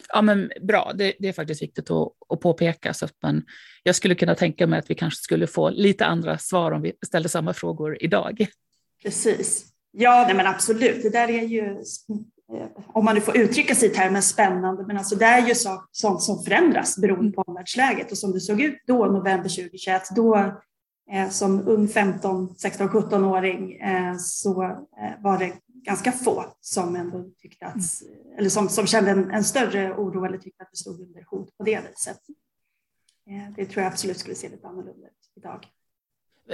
Ja, 0.09 0.21
men 0.21 0.51
bra. 0.61 0.91
Det, 0.95 1.13
det, 1.19 1.27
är 1.27 1.33
faktiskt 1.33 1.61
viktigt 1.61 1.91
att, 1.91 2.07
att 2.29 2.39
påpeka. 2.39 2.93
Så 2.93 3.05
att 3.05 3.15
man, 3.21 3.43
jag 3.83 3.95
skulle 3.95 4.15
kunna 4.15 4.35
tänka 4.35 4.67
mig 4.67 4.79
att 4.79 4.89
vi 4.89 4.95
kanske 4.95 5.23
skulle 5.23 5.47
få 5.47 5.69
lite 5.69 6.05
andra 6.05 6.37
svar 6.37 6.71
om 6.71 6.81
vi 6.81 6.93
ställde 7.05 7.29
samma 7.29 7.53
frågor 7.53 7.97
idag. 8.03 8.47
Precis. 9.03 9.65
Ja, 9.91 10.23
nej, 10.27 10.35
men 10.35 10.47
absolut. 10.47 11.03
Det 11.03 11.09
där 11.09 11.29
är 11.29 11.43
ju, 11.43 11.65
eh, 12.53 12.67
om 12.87 13.05
man 13.05 13.15
nu 13.15 13.21
får 13.21 13.37
uttrycka 13.37 13.75
sig 13.75 13.89
i 13.89 13.93
termen 13.93 14.21
spännande, 14.21 14.85
men 14.87 14.97
alltså 14.97 15.15
det 15.15 15.25
är 15.25 15.47
ju 15.47 15.55
sånt 15.91 16.21
som 16.21 16.43
förändras 16.43 16.97
beroende 16.97 17.31
på 17.31 17.41
omvärldsläget. 17.41 18.11
Och 18.11 18.17
som 18.17 18.31
det 18.31 18.39
såg 18.39 18.61
ut 18.61 18.83
då, 18.87 19.05
november 19.05 19.49
2021, 19.49 20.01
då 20.15 20.61
som 21.31 21.67
ung 21.67 21.87
15, 21.87 22.55
16, 22.55 22.89
17-åring 22.89 23.75
eh, 23.75 24.17
så 24.17 24.63
eh, 24.63 25.21
var 25.23 25.37
det 25.37 25.53
ganska 25.85 26.11
få 26.11 26.45
som 26.61 26.95
ändå 26.95 27.25
tyckte 27.41 27.65
att, 27.65 28.01
mm. 28.01 28.37
eller 28.37 28.49
som, 28.49 28.69
som 28.69 28.87
kände 28.87 29.11
en, 29.11 29.31
en, 29.31 29.43
större 29.43 29.93
oro 29.93 30.25
eller 30.25 30.37
tyckte 30.37 30.63
att 30.63 30.71
det 30.71 30.77
stod 30.77 31.01
under 31.01 31.25
hot 31.27 31.57
på 31.57 31.63
det 31.63 31.81
viset. 31.89 32.19
Eh, 33.29 33.53
det 33.55 33.65
tror 33.65 33.83
jag 33.83 33.91
absolut 33.91 34.17
skulle 34.17 34.35
se 34.35 34.49
lite 34.49 34.67
annorlunda 34.67 35.07
ut 35.07 35.31
idag. 35.35 35.67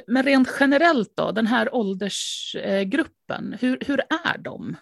Men 0.07 0.23
rent 0.23 0.49
generellt 0.59 1.15
då, 1.15 1.31
den 1.31 1.47
här 1.47 1.75
åldersgruppen, 1.75 3.55
hur, 3.59 3.77
hur 3.81 3.99
är 3.99 4.37
de? 4.37 4.75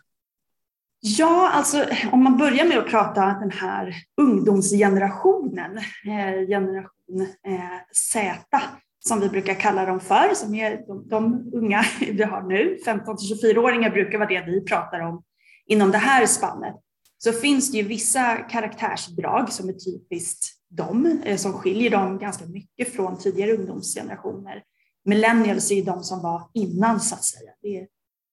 Ja, 0.99 1.49
alltså 1.49 1.85
om 2.11 2.23
man 2.23 2.37
börjar 2.37 2.65
med 2.65 2.77
att 2.77 2.87
prata 2.87 3.21
den 3.25 3.51
här 3.51 3.93
ungdomsgenerationen, 4.21 5.77
eh, 5.77 6.47
generation 6.47 7.21
eh, 7.47 7.79
Z, 7.91 8.61
som 9.07 9.19
vi 9.19 9.29
brukar 9.29 9.53
kalla 9.53 9.85
dem 9.85 9.99
för, 9.99 10.33
som 10.33 10.55
är 10.55 10.87
de, 10.87 11.07
de 11.07 11.51
unga 11.53 11.83
vi 11.99 12.23
har 12.23 12.41
nu, 12.41 12.77
15 12.85 13.17
till 13.17 13.27
24-åringar 13.27 13.89
brukar 13.89 14.17
vara 14.17 14.29
det 14.29 14.43
vi 14.45 14.61
pratar 14.61 14.99
om 14.99 15.23
inom 15.67 15.91
det 15.91 15.97
här 15.97 16.25
spannet, 16.25 16.75
så 17.17 17.33
finns 17.33 17.71
det 17.71 17.77
ju 17.77 17.83
vissa 17.83 18.35
karaktärsdrag 18.35 19.51
som 19.51 19.69
är 19.69 19.73
typiskt 19.73 20.45
dem, 20.69 21.21
eh, 21.25 21.37
som 21.37 21.53
skiljer 21.53 21.89
dem 21.89 22.17
ganska 22.17 22.45
mycket 22.45 22.93
från 22.95 23.17
tidigare 23.17 23.53
ungdomsgenerationer. 23.53 24.63
Millennials 25.05 25.71
är 25.71 25.75
ju 25.75 25.81
de 25.81 26.03
som 26.03 26.21
var 26.21 26.49
innan 26.53 26.99
så 26.99 27.15
att 27.15 27.23
säga. 27.23 27.51
Det 27.61 27.77
är, 27.77 27.87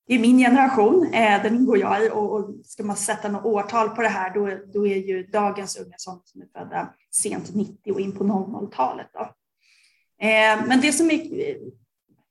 det 0.07 0.15
är 0.15 0.19
min 0.19 0.39
generation, 0.39 1.07
eh, 1.13 1.43
den 1.43 1.55
ingår 1.57 1.79
jag 1.79 2.05
i 2.05 2.11
och, 2.11 2.33
och 2.33 2.55
ska 2.65 2.85
man 2.85 2.97
sätta 2.97 3.29
något 3.29 3.45
årtal 3.45 3.89
på 3.89 4.03
det 4.03 4.09
här 4.09 4.35
då, 4.35 4.51
då 4.73 4.87
är 4.87 4.97
ju 4.97 5.23
dagens 5.27 5.77
unga 5.77 5.95
som, 5.97 6.23
som 6.25 6.43
är 6.43 6.47
födda 6.59 6.95
sent 7.11 7.55
90 7.55 7.93
och 7.93 8.01
in 8.01 8.13
på 8.13 8.25
00-talet. 8.25 9.07
Eh, 10.25 10.67
men 10.67 10.81
det 10.81 10.93
som 10.93 11.11
är 11.11 11.15
eh, 11.15 11.57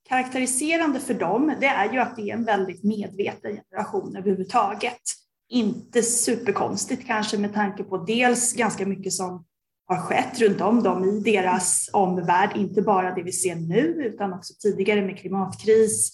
karaktäriserande 0.10 1.00
för 1.00 1.14
dem, 1.14 1.56
det 1.60 1.68
är 1.68 1.94
ju 1.94 2.00
att 2.00 2.16
det 2.16 2.22
är 2.22 2.34
en 2.34 2.46
väldigt 2.46 2.84
medveten 2.84 3.56
generation 3.56 4.16
överhuvudtaget. 4.16 5.02
Inte 5.50 6.04
superkonstigt 6.04 7.08
kanske 7.08 7.38
med 7.38 7.54
tanke 7.54 7.84
på 7.84 7.98
dels 7.98 8.54
ganska 8.54 8.86
mycket 8.86 9.14
som 9.14 9.46
har 9.88 9.98
skett 9.98 10.42
runt 10.42 10.62
om 10.62 10.84
dem 10.84 11.06
i 11.06 11.20
deras 11.20 11.90
omvärld, 11.94 12.50
inte 12.56 12.82
bara 12.82 13.16
det 13.16 13.24
vi 13.24 13.32
ser 13.32 13.56
nu 13.56 13.80
utan 13.80 14.34
också 14.34 14.54
tidigare 14.60 15.02
med 15.02 15.18
klimatkris. 15.18 16.12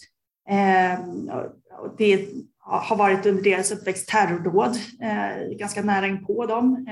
Eh, 0.49 0.99
det 1.97 2.27
har 2.57 2.95
varit 2.95 3.25
under 3.25 3.43
deras 3.43 3.71
uppväxt 3.71 4.07
terrordåd 4.07 4.77
ganska 5.57 5.81
nära 5.81 6.07
inpå 6.07 6.45
dem. 6.45 6.85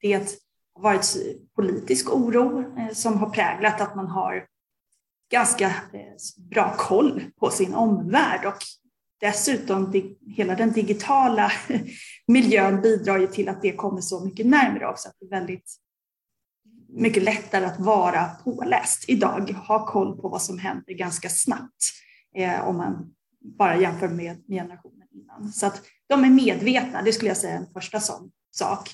Det 0.00 0.42
varit 0.82 1.16
politisk 1.56 2.10
oro 2.10 2.60
eh, 2.78 2.94
som 2.94 3.18
har 3.18 3.30
präglat 3.30 3.80
att 3.80 3.96
man 3.96 4.06
har 4.06 4.46
ganska 5.30 5.66
eh, 5.66 6.48
bra 6.50 6.74
koll 6.78 7.24
på 7.40 7.50
sin 7.50 7.74
omvärld 7.74 8.44
och 8.44 8.58
dessutom 9.20 9.92
hela 10.36 10.54
den 10.54 10.72
digitala 10.72 11.52
miljön 12.26 12.80
bidrar 12.80 13.18
ju 13.18 13.26
till 13.26 13.48
att 13.48 13.62
det 13.62 13.72
kommer 13.72 14.00
så 14.00 14.24
mycket 14.24 14.46
närmare 14.46 14.88
oss 14.88 15.06
att 15.06 15.14
det 15.20 15.26
är 15.26 15.40
väldigt 15.40 15.76
mycket 16.88 17.22
lättare 17.22 17.64
att 17.64 17.80
vara 17.80 18.24
påläst 18.44 19.04
idag, 19.08 19.50
ha 19.50 19.86
koll 19.86 20.20
på 20.20 20.28
vad 20.28 20.42
som 20.42 20.58
händer 20.58 20.92
ganska 20.92 21.28
snabbt 21.28 21.92
eh, 22.36 22.68
om 22.68 22.76
man 22.76 23.14
bara 23.58 23.76
jämför 23.76 24.08
med 24.08 24.46
generationen 24.48 25.08
innan. 25.14 25.52
Så 25.52 25.66
att 25.66 25.82
de 26.08 26.24
är 26.24 26.30
medvetna, 26.30 27.02
det 27.02 27.12
skulle 27.12 27.30
jag 27.30 27.36
säga 27.36 27.54
är 27.54 27.58
en 27.58 27.72
första 27.72 28.00
sån 28.00 28.30
sak. 28.50 28.90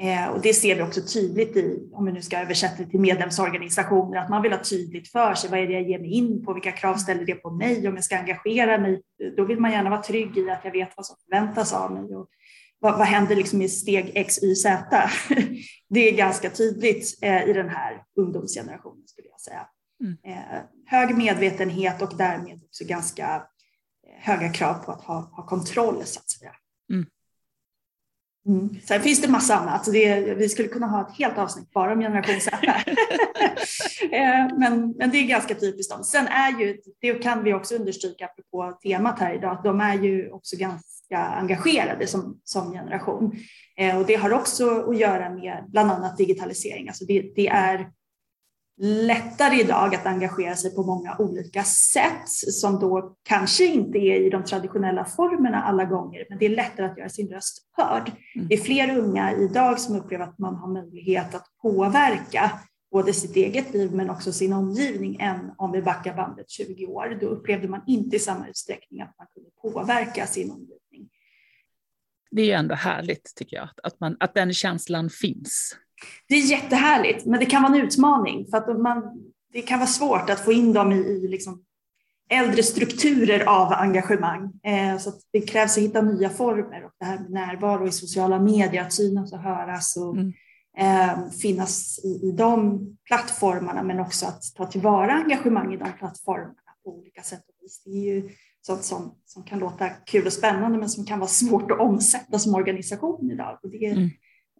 Eh, 0.00 0.28
och 0.28 0.40
det 0.40 0.54
ser 0.54 0.74
vi 0.74 0.82
också 0.82 1.00
tydligt 1.00 1.56
i, 1.56 1.88
om 1.92 2.04
vi 2.04 2.12
nu 2.12 2.22
ska 2.22 2.38
översätta 2.38 2.82
det 2.82 2.90
till 2.90 3.00
medlemsorganisationer, 3.00 4.18
att 4.18 4.28
man 4.28 4.42
vill 4.42 4.52
ha 4.52 4.62
tydligt 4.64 5.12
för 5.12 5.34
sig, 5.34 5.50
vad 5.50 5.60
är 5.60 5.66
det 5.66 5.72
jag 5.72 5.82
ger 5.82 5.98
mig 5.98 6.10
in 6.10 6.44
på, 6.44 6.54
vilka 6.54 6.72
krav 6.72 6.94
ställer 6.94 7.24
det 7.24 7.34
på 7.34 7.50
mig, 7.50 7.88
om 7.88 7.94
jag 7.94 8.04
ska 8.04 8.18
engagera 8.18 8.78
mig, 8.78 9.02
då 9.36 9.44
vill 9.44 9.60
man 9.60 9.70
gärna 9.72 9.90
vara 9.90 10.02
trygg 10.02 10.38
i 10.38 10.50
att 10.50 10.64
jag 10.64 10.72
vet 10.72 10.96
vad 10.96 11.06
som 11.06 11.16
förväntas 11.24 11.72
av 11.72 11.92
mig 11.92 12.16
och 12.16 12.28
vad, 12.78 12.98
vad 12.98 13.06
händer 13.06 13.36
liksom 13.36 13.62
i 13.62 13.68
steg 13.68 14.12
X, 14.14 14.42
Y, 14.42 14.54
Z? 14.54 15.10
Det 15.88 16.08
är 16.08 16.16
ganska 16.16 16.50
tydligt 16.50 17.18
eh, 17.22 17.48
i 17.48 17.52
den 17.52 17.68
här 17.68 18.02
ungdomsgenerationen 18.16 19.06
skulle 19.06 19.28
jag 19.28 19.40
säga. 19.40 19.66
Mm. 20.00 20.16
Eh, 20.24 20.62
hög 20.86 21.16
medvetenhet 21.16 22.02
och 22.02 22.16
därmed 22.16 22.62
också 22.64 22.84
ganska 22.84 23.34
eh, 24.06 24.20
höga 24.20 24.52
krav 24.52 24.74
på 24.74 24.92
att 24.92 25.02
ha, 25.02 25.20
ha 25.20 25.46
kontroll 25.46 26.04
så 26.04 26.20
att 26.20 26.30
säga. 26.30 26.52
Mm. 26.92 27.06
Mm. 28.48 28.76
Sen 28.84 29.00
finns 29.00 29.22
det 29.22 29.28
massa 29.28 29.54
annat. 29.56 29.84
Det, 29.92 30.34
vi 30.34 30.48
skulle 30.48 30.68
kunna 30.68 30.86
ha 30.86 31.08
ett 31.08 31.18
helt 31.18 31.38
avsnitt 31.38 31.72
bara 31.72 31.92
om 31.92 32.00
generation 32.00 32.40
Z. 32.40 32.56
men, 34.58 34.94
men 34.98 35.10
det 35.10 35.18
är 35.18 35.26
ganska 35.26 35.54
typiskt 35.54 35.92
dem. 35.92 36.04
Sen 36.04 36.26
är 36.26 36.60
ju, 36.60 36.76
det 37.00 37.14
kan 37.14 37.44
vi 37.44 37.54
också 37.54 37.74
understryka 37.74 38.24
apropå 38.24 38.78
temat 38.82 39.18
här 39.18 39.34
idag, 39.34 39.52
att 39.52 39.64
de 39.64 39.80
är 39.80 39.94
ju 39.94 40.30
också 40.30 40.56
ganska 40.56 40.98
ganska 41.10 41.34
engagerade 41.34 42.06
som, 42.06 42.40
som 42.44 42.72
generation. 42.72 43.32
Eh, 43.76 43.98
och 43.98 44.06
det 44.06 44.14
har 44.14 44.32
också 44.32 44.90
att 44.90 44.98
göra 44.98 45.30
med 45.30 45.64
bland 45.68 45.90
annat 45.90 46.16
digitalisering. 46.16 46.88
Alltså 46.88 47.04
det, 47.04 47.32
det, 47.36 47.48
är 47.48 47.90
lättare 48.80 49.60
idag 49.60 49.94
att 49.94 50.06
engagera 50.06 50.56
sig 50.56 50.74
på 50.74 50.82
många 50.82 51.16
olika 51.18 51.64
sätt 51.64 52.28
som 52.28 52.80
då 52.80 53.16
kanske 53.22 53.66
inte 53.66 53.98
är 53.98 54.26
i 54.26 54.30
de 54.30 54.44
traditionella 54.44 55.04
formerna 55.04 55.62
alla 55.62 55.84
gånger, 55.84 56.26
men 56.28 56.38
det 56.38 56.46
är 56.46 56.50
lättare 56.50 56.86
att 56.86 56.98
göra 56.98 57.08
sin 57.08 57.28
röst 57.28 57.68
hörd. 57.72 58.12
Mm. 58.34 58.48
Det 58.48 58.54
är 58.54 58.58
fler 58.58 58.98
unga 58.98 59.32
idag 59.32 59.80
som 59.80 59.96
upplever 59.96 60.24
att 60.24 60.38
man 60.38 60.54
har 60.54 60.68
möjlighet 60.68 61.34
att 61.34 61.46
påverka 61.62 62.52
både 62.92 63.12
sitt 63.12 63.36
eget 63.36 63.74
liv 63.74 63.94
men 63.94 64.10
också 64.10 64.32
sin 64.32 64.52
omgivning 64.52 65.16
än 65.20 65.52
om 65.56 65.72
vi 65.72 65.82
backar 65.82 66.16
bandet 66.16 66.50
20 66.50 66.86
år. 66.86 67.18
Då 67.20 67.26
upplevde 67.26 67.68
man 67.68 67.82
inte 67.86 68.16
i 68.16 68.18
samma 68.18 68.48
utsträckning 68.48 69.00
att 69.00 69.14
man 69.18 69.26
kunde 69.34 69.50
påverka 69.62 70.26
sin 70.26 70.50
omgivning 70.50 70.78
det 72.30 72.42
är 72.42 72.46
ju 72.46 72.52
ändå 72.52 72.74
härligt 72.74 73.34
tycker 73.36 73.56
jag, 73.56 73.68
att, 73.82 74.00
man, 74.00 74.16
att 74.20 74.34
den 74.34 74.54
känslan 74.54 75.10
finns. 75.10 75.76
Det 76.28 76.34
är 76.34 76.50
jättehärligt, 76.50 77.26
men 77.26 77.40
det 77.40 77.46
kan 77.46 77.62
vara 77.62 77.74
en 77.74 77.80
utmaning 77.80 78.46
för 78.50 78.56
att 78.56 78.80
man, 78.80 79.02
det 79.52 79.62
kan 79.62 79.78
vara 79.78 79.88
svårt 79.88 80.30
att 80.30 80.44
få 80.44 80.52
in 80.52 80.72
dem 80.72 80.92
i, 80.92 80.96
i 80.96 81.28
liksom 81.28 81.64
äldre 82.30 82.62
strukturer 82.62 83.48
av 83.48 83.72
engagemang. 83.72 84.52
Eh, 84.62 84.98
så 84.98 85.12
det 85.32 85.40
krävs 85.40 85.76
att 85.76 85.82
hitta 85.82 86.02
nya 86.02 86.30
former 86.30 86.84
och 86.84 86.92
det 87.00 87.04
här 87.04 87.18
med 87.18 87.30
närvaro 87.30 87.86
i 87.86 87.92
sociala 87.92 88.38
medier, 88.38 88.82
att 88.82 88.92
synas 88.92 89.32
och 89.32 89.38
höras 89.38 89.96
och 89.96 90.16
mm. 90.16 90.32
eh, 90.78 91.30
finnas 91.30 91.98
i, 92.04 92.28
i 92.28 92.32
de 92.32 92.80
plattformarna 93.04 93.82
men 93.82 94.00
också 94.00 94.26
att 94.26 94.42
ta 94.56 94.66
tillvara 94.66 95.12
engagemang 95.12 95.74
i 95.74 95.76
de 95.76 95.92
plattformarna 95.98 96.54
på 96.84 96.98
olika 96.98 97.22
sätt 97.22 97.42
och 97.48 97.54
vis. 97.62 97.82
Det 97.84 97.90
är 97.90 98.14
ju 98.14 98.30
sånt 98.60 98.84
som, 98.84 99.14
som 99.26 99.42
kan 99.42 99.58
låta 99.58 99.88
kul 99.88 100.26
och 100.26 100.32
spännande 100.32 100.78
men 100.78 100.88
som 100.88 101.04
kan 101.04 101.18
vara 101.18 101.28
svårt 101.28 101.70
att 101.70 101.80
omsätta 101.80 102.38
som 102.38 102.54
organisation 102.54 103.30
idag. 103.30 103.58
Och 103.62 103.70
det 103.70 103.86
mm. 103.86 104.08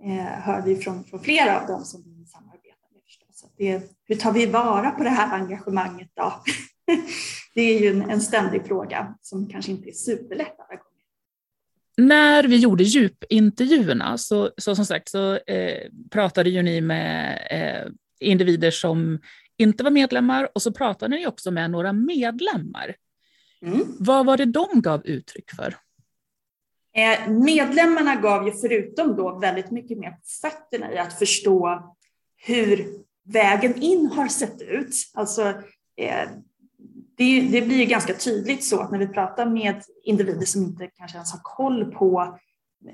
Eh, 0.04 0.24
hör 0.24 0.62
vi 0.62 0.76
från, 0.76 1.04
från 1.04 1.20
flera 1.20 1.60
av 1.60 1.66
dem 1.66 1.84
som 1.84 2.02
vi 2.02 2.26
samarbetar 2.26 2.94
med. 2.94 3.02
Förstås. 3.04 3.44
Att 3.44 3.54
det, 3.58 3.82
hur 4.04 4.16
tar 4.16 4.32
vi 4.32 4.46
vara 4.46 4.90
på 4.90 5.02
det 5.04 5.10
här 5.10 5.40
engagemanget 5.40 6.10
då? 6.14 6.32
det 7.54 7.62
är 7.62 7.80
ju 7.80 7.88
en, 7.88 8.10
en 8.10 8.20
ständig 8.20 8.66
fråga 8.66 9.14
som 9.20 9.48
kanske 9.48 9.70
inte 9.70 9.88
är 9.88 9.92
superlätt 9.92 10.56
alla 10.58 10.68
gånger. 10.68 10.88
När 11.96 12.44
vi 12.44 12.56
gjorde 12.56 12.84
djupintervjuerna 12.84 14.18
så, 14.18 14.50
så 14.56 14.76
som 14.76 14.84
sagt 14.86 15.08
så 15.08 15.34
eh, 15.36 15.90
pratade 16.10 16.50
ju 16.50 16.62
ni 16.62 16.80
med 16.80 17.38
eh, 17.50 17.92
individer 18.20 18.70
som 18.70 19.20
inte 19.56 19.84
var 19.84 19.90
medlemmar 19.90 20.48
och 20.54 20.62
så 20.62 20.72
pratade 20.72 21.16
ni 21.16 21.26
också 21.26 21.50
med 21.50 21.70
några 21.70 21.92
medlemmar. 21.92 22.94
Mm. 23.62 23.96
Vad 23.98 24.26
var 24.26 24.36
det 24.36 24.44
de 24.44 24.68
gav 24.74 25.06
uttryck 25.06 25.50
för? 25.50 25.74
Eh, 26.94 27.30
medlemmarna 27.30 28.16
gav 28.16 28.46
ju 28.46 28.52
förutom 28.52 29.16
då 29.16 29.38
väldigt 29.38 29.70
mycket 29.70 29.98
mer 29.98 30.10
på 30.10 30.18
fötterna 30.42 30.92
i 30.92 30.98
att 30.98 31.18
förstå 31.18 31.82
hur 32.36 32.86
vägen 33.24 33.82
in 33.82 34.06
har 34.06 34.28
sett 34.28 34.62
ut. 34.62 34.94
Alltså, 35.14 35.48
eh, 35.96 36.28
det, 37.16 37.40
det, 37.40 37.62
blir 37.62 37.86
ganska 37.86 38.14
tydligt 38.14 38.64
så 38.64 38.80
att 38.80 38.90
när 38.90 38.98
vi 38.98 39.08
pratar 39.08 39.46
med 39.46 39.82
individer 40.04 40.46
som 40.46 40.62
inte 40.62 40.86
kanske 40.86 41.16
ens 41.16 41.32
har 41.32 41.40
koll 41.42 41.92
på 41.92 42.38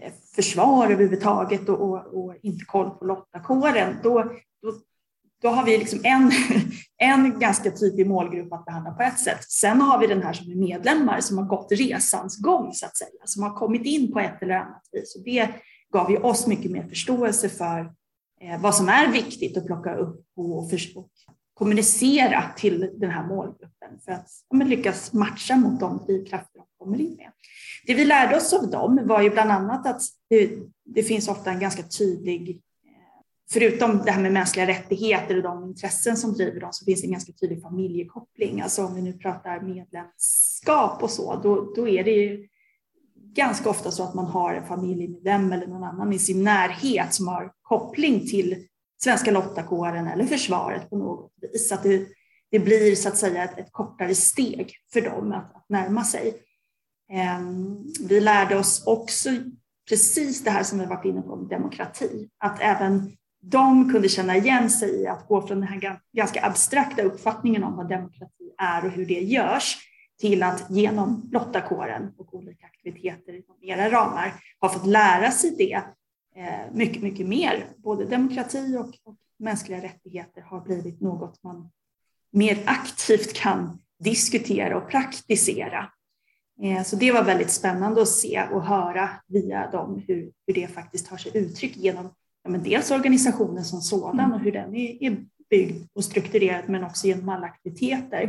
eh, 0.00 0.12
försvar 0.34 0.90
överhuvudtaget 0.90 1.68
och, 1.68 1.80
och, 1.80 2.24
och 2.24 2.34
inte 2.42 2.64
koll 2.64 2.90
på 2.90 3.04
lottakåren, 3.04 3.96
då, 4.02 4.22
då 4.62 4.72
då 5.44 5.50
har 5.50 5.64
vi 5.64 5.78
liksom 5.78 6.00
en, 6.02 6.32
en 6.98 7.38
ganska 7.38 7.70
tydlig 7.70 8.06
målgrupp 8.06 8.52
att 8.52 8.64
behandla 8.64 8.90
på 8.90 9.02
ett 9.02 9.18
sätt. 9.18 9.44
Sen 9.50 9.80
har 9.80 9.98
vi 9.98 10.06
den 10.06 10.22
här 10.22 10.32
som 10.32 10.52
är 10.52 10.56
medlemmar 10.56 11.20
som 11.20 11.38
har 11.38 11.44
gått 11.44 11.72
resans 11.72 12.36
gång 12.36 12.72
så 12.72 12.86
att 12.86 12.96
säga, 12.96 13.10
som 13.24 13.42
har 13.42 13.54
kommit 13.54 13.86
in 13.86 14.12
på 14.12 14.20
ett 14.20 14.42
eller 14.42 14.54
annat 14.54 14.82
vis. 14.92 15.16
Och 15.16 15.24
det 15.24 15.48
gav 15.92 16.10
ju 16.10 16.16
oss 16.16 16.46
mycket 16.46 16.70
mer 16.70 16.88
förståelse 16.88 17.48
för 17.48 17.80
eh, 18.40 18.60
vad 18.60 18.74
som 18.74 18.88
är 18.88 19.12
viktigt 19.12 19.56
att 19.56 19.66
plocka 19.66 19.94
upp 19.94 20.24
och, 20.36 20.58
och 20.94 21.10
kommunicera 21.54 22.44
till 22.56 22.90
den 22.96 23.10
här 23.10 23.26
målgruppen 23.26 24.00
för 24.04 24.12
att 24.12 24.28
ja, 24.48 24.64
lyckas 24.64 25.12
matcha 25.12 25.56
mot 25.56 25.80
de 25.80 26.04
drivkrafter 26.06 26.58
de 26.58 26.66
kommer 26.78 27.00
in 27.00 27.14
med. 27.16 27.30
Det 27.86 27.94
vi 27.94 28.04
lärde 28.04 28.36
oss 28.36 28.52
av 28.52 28.70
dem 28.70 29.00
var 29.04 29.22
ju 29.22 29.30
bland 29.30 29.50
annat 29.50 29.86
att 29.86 30.02
det, 30.30 30.50
det 30.84 31.02
finns 31.02 31.28
ofta 31.28 31.50
en 31.50 31.60
ganska 31.60 31.82
tydlig 31.82 32.60
förutom 33.52 34.02
det 34.04 34.10
här 34.10 34.22
med 34.22 34.32
mänskliga 34.32 34.66
rättigheter 34.66 35.36
och 35.36 35.42
de 35.42 35.64
intressen 35.64 36.16
som 36.16 36.32
driver 36.32 36.60
dem 36.60 36.72
så 36.72 36.84
finns 36.84 37.00
det 37.00 37.06
en 37.06 37.12
ganska 37.12 37.32
tydlig 37.32 37.62
familjekoppling. 37.62 38.60
Alltså 38.60 38.84
om 38.84 38.94
vi 38.94 39.02
nu 39.02 39.12
pratar 39.12 39.60
medlemskap 39.60 41.02
och 41.02 41.10
så, 41.10 41.40
då, 41.42 41.72
då 41.76 41.88
är 41.88 42.04
det 42.04 42.10
ju 42.10 42.48
ganska 43.34 43.70
ofta 43.70 43.90
så 43.90 44.02
att 44.02 44.14
man 44.14 44.26
har 44.26 44.54
en 44.54 44.66
familjemedlem 44.66 45.52
eller 45.52 45.66
någon 45.66 45.84
annan 45.84 46.12
i 46.12 46.18
sin 46.18 46.44
närhet 46.44 47.14
som 47.14 47.28
har 47.28 47.52
koppling 47.62 48.26
till 48.26 48.66
Svenska 49.02 49.30
lottakåren 49.30 50.06
eller 50.06 50.24
försvaret 50.24 50.90
på 50.90 50.96
något 50.96 51.32
vis. 51.40 51.68
Så 51.68 51.74
att 51.74 51.82
det, 51.82 52.06
det 52.50 52.58
blir 52.58 52.94
så 52.94 53.08
att 53.08 53.16
säga 53.16 53.44
ett, 53.44 53.58
ett 53.58 53.72
kortare 53.72 54.14
steg 54.14 54.72
för 54.92 55.00
dem 55.00 55.32
att, 55.32 55.56
att 55.56 55.68
närma 55.68 56.04
sig. 56.04 56.34
Um, 57.38 57.92
vi 58.08 58.20
lärde 58.20 58.56
oss 58.56 58.86
också 58.86 59.30
precis 59.88 60.44
det 60.44 60.50
här 60.50 60.62
som 60.62 60.78
vi 60.78 60.86
varit 60.86 61.04
inne 61.04 61.22
på, 61.22 61.36
demokrati. 61.36 62.28
Att 62.38 62.60
även 62.60 63.16
de 63.46 63.92
kunde 63.92 64.08
känna 64.08 64.36
igen 64.36 64.70
sig 64.70 65.02
i 65.02 65.06
att 65.06 65.28
gå 65.28 65.46
från 65.46 65.60
den 65.60 65.68
här 65.68 66.00
ganska 66.12 66.46
abstrakta 66.46 67.02
uppfattningen 67.02 67.64
om 67.64 67.76
vad 67.76 67.88
demokrati 67.88 68.50
är 68.58 68.84
och 68.84 68.90
hur 68.90 69.06
det 69.06 69.20
görs 69.20 69.76
till 70.20 70.42
att 70.42 70.70
genom 70.70 71.30
lottakåren 71.32 72.12
och 72.18 72.34
olika 72.34 72.66
aktiviteter 72.66 73.32
inom 73.32 73.56
era 73.62 73.90
ramar 73.90 74.34
har 74.58 74.68
fått 74.68 74.86
lära 74.86 75.30
sig 75.30 75.54
det 75.58 75.82
eh, 76.36 76.72
mycket, 76.72 77.02
mycket 77.02 77.26
mer. 77.26 77.66
Både 77.76 78.04
demokrati 78.04 78.76
och, 78.76 78.88
och 79.04 79.16
mänskliga 79.38 79.82
rättigheter 79.82 80.40
har 80.40 80.60
blivit 80.60 81.00
något 81.00 81.42
man 81.42 81.70
mer 82.30 82.62
aktivt 82.66 83.32
kan 83.32 83.78
diskutera 83.98 84.76
och 84.76 84.90
praktisera. 84.90 85.90
Eh, 86.62 86.82
så 86.82 86.96
det 86.96 87.12
var 87.12 87.24
väldigt 87.24 87.50
spännande 87.50 88.02
att 88.02 88.08
se 88.08 88.44
och 88.52 88.64
höra 88.64 89.10
via 89.26 89.70
dem 89.70 90.02
hur, 90.06 90.32
hur 90.46 90.54
det 90.54 90.66
faktiskt 90.66 91.06
tar 91.06 91.16
sig 91.16 91.32
uttryck 91.34 91.76
genom 91.76 92.14
ja, 92.44 92.50
men 92.50 92.62
dels 92.62 92.90
organisationen 92.90 93.64
som 93.64 93.80
sådan 93.80 94.20
mm. 94.20 94.32
och 94.32 94.40
hur 94.40 94.52
den 94.52 94.74
är, 94.74 95.02
är 95.02 95.16
byggd 95.50 95.86
och 95.94 96.04
strukturerad 96.04 96.68
men 96.68 96.84
också 96.84 97.06
genom 97.06 97.28
alla 97.28 97.46
aktiviteter 97.46 98.22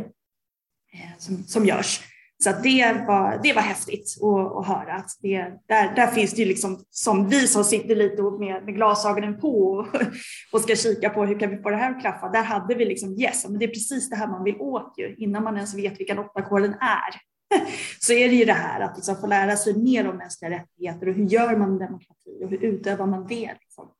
eh, 0.92 1.18
som, 1.18 1.44
som 1.44 1.66
görs. 1.66 2.00
Så 2.38 2.52
det, 2.62 3.04
var, 3.06 3.40
det 3.42 3.52
var 3.52 3.62
häftigt 3.62 4.16
att, 4.22 4.56
att 4.56 4.66
höra 4.66 4.94
att 4.94 5.10
det, 5.22 5.38
där, 5.68 5.94
där 5.96 6.06
finns 6.06 6.32
det 6.32 6.42
ju 6.42 6.48
liksom, 6.48 6.84
som 6.90 7.28
vi 7.28 7.48
som 7.48 7.64
sitter 7.64 7.96
lite 7.96 8.22
med, 8.22 8.64
med 8.64 8.74
glasögonen 8.74 9.40
på 9.40 9.60
och, 9.60 9.86
och 10.52 10.60
ska 10.60 10.76
kika 10.76 11.10
på 11.10 11.24
hur 11.24 11.40
kan 11.40 11.50
vi 11.50 11.56
få 11.62 11.70
det 11.70 11.76
här 11.76 11.90
att 11.90 12.00
klaffa. 12.00 12.28
Där 12.28 12.42
hade 12.42 12.74
vi 12.74 12.84
liksom 12.84 13.20
yes, 13.20 13.48
men 13.48 13.58
det 13.58 13.64
är 13.64 13.68
precis 13.68 14.10
det 14.10 14.16
här 14.16 14.28
man 14.28 14.44
vill 14.44 14.56
åt 14.60 14.94
ju 14.98 15.14
innan 15.18 15.44
man 15.44 15.56
ens 15.56 15.74
vet 15.74 16.00
vilka 16.00 16.20
åttakåren 16.20 16.74
är. 16.74 17.25
Så 18.00 18.12
är 18.12 18.28
det 18.28 18.34
ju 18.34 18.44
det 18.44 18.52
här 18.52 18.80
att 18.80 18.96
liksom 18.96 19.16
få 19.16 19.26
lära 19.26 19.56
sig 19.56 19.74
mer 19.74 20.08
om 20.08 20.16
mänskliga 20.16 20.50
rättigheter 20.50 21.08
och 21.08 21.14
hur 21.14 21.24
gör 21.24 21.56
man 21.56 21.78
demokrati 21.78 22.44
och 22.44 22.50
hur 22.50 22.64
utövar 22.64 23.06
man 23.06 23.26
det. 23.26 23.54
Liksom. 23.60 23.90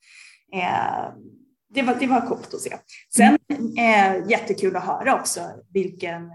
Eh, 0.52 1.12
det, 1.68 1.82
var, 1.82 1.94
det 2.00 2.06
var 2.06 2.20
coolt 2.20 2.54
att 2.54 2.60
se. 2.60 2.76
Sen 3.14 3.38
eh, 3.78 4.30
jättekul 4.30 4.76
att 4.76 4.84
höra 4.84 5.20
också 5.20 5.40
vilken 5.72 6.30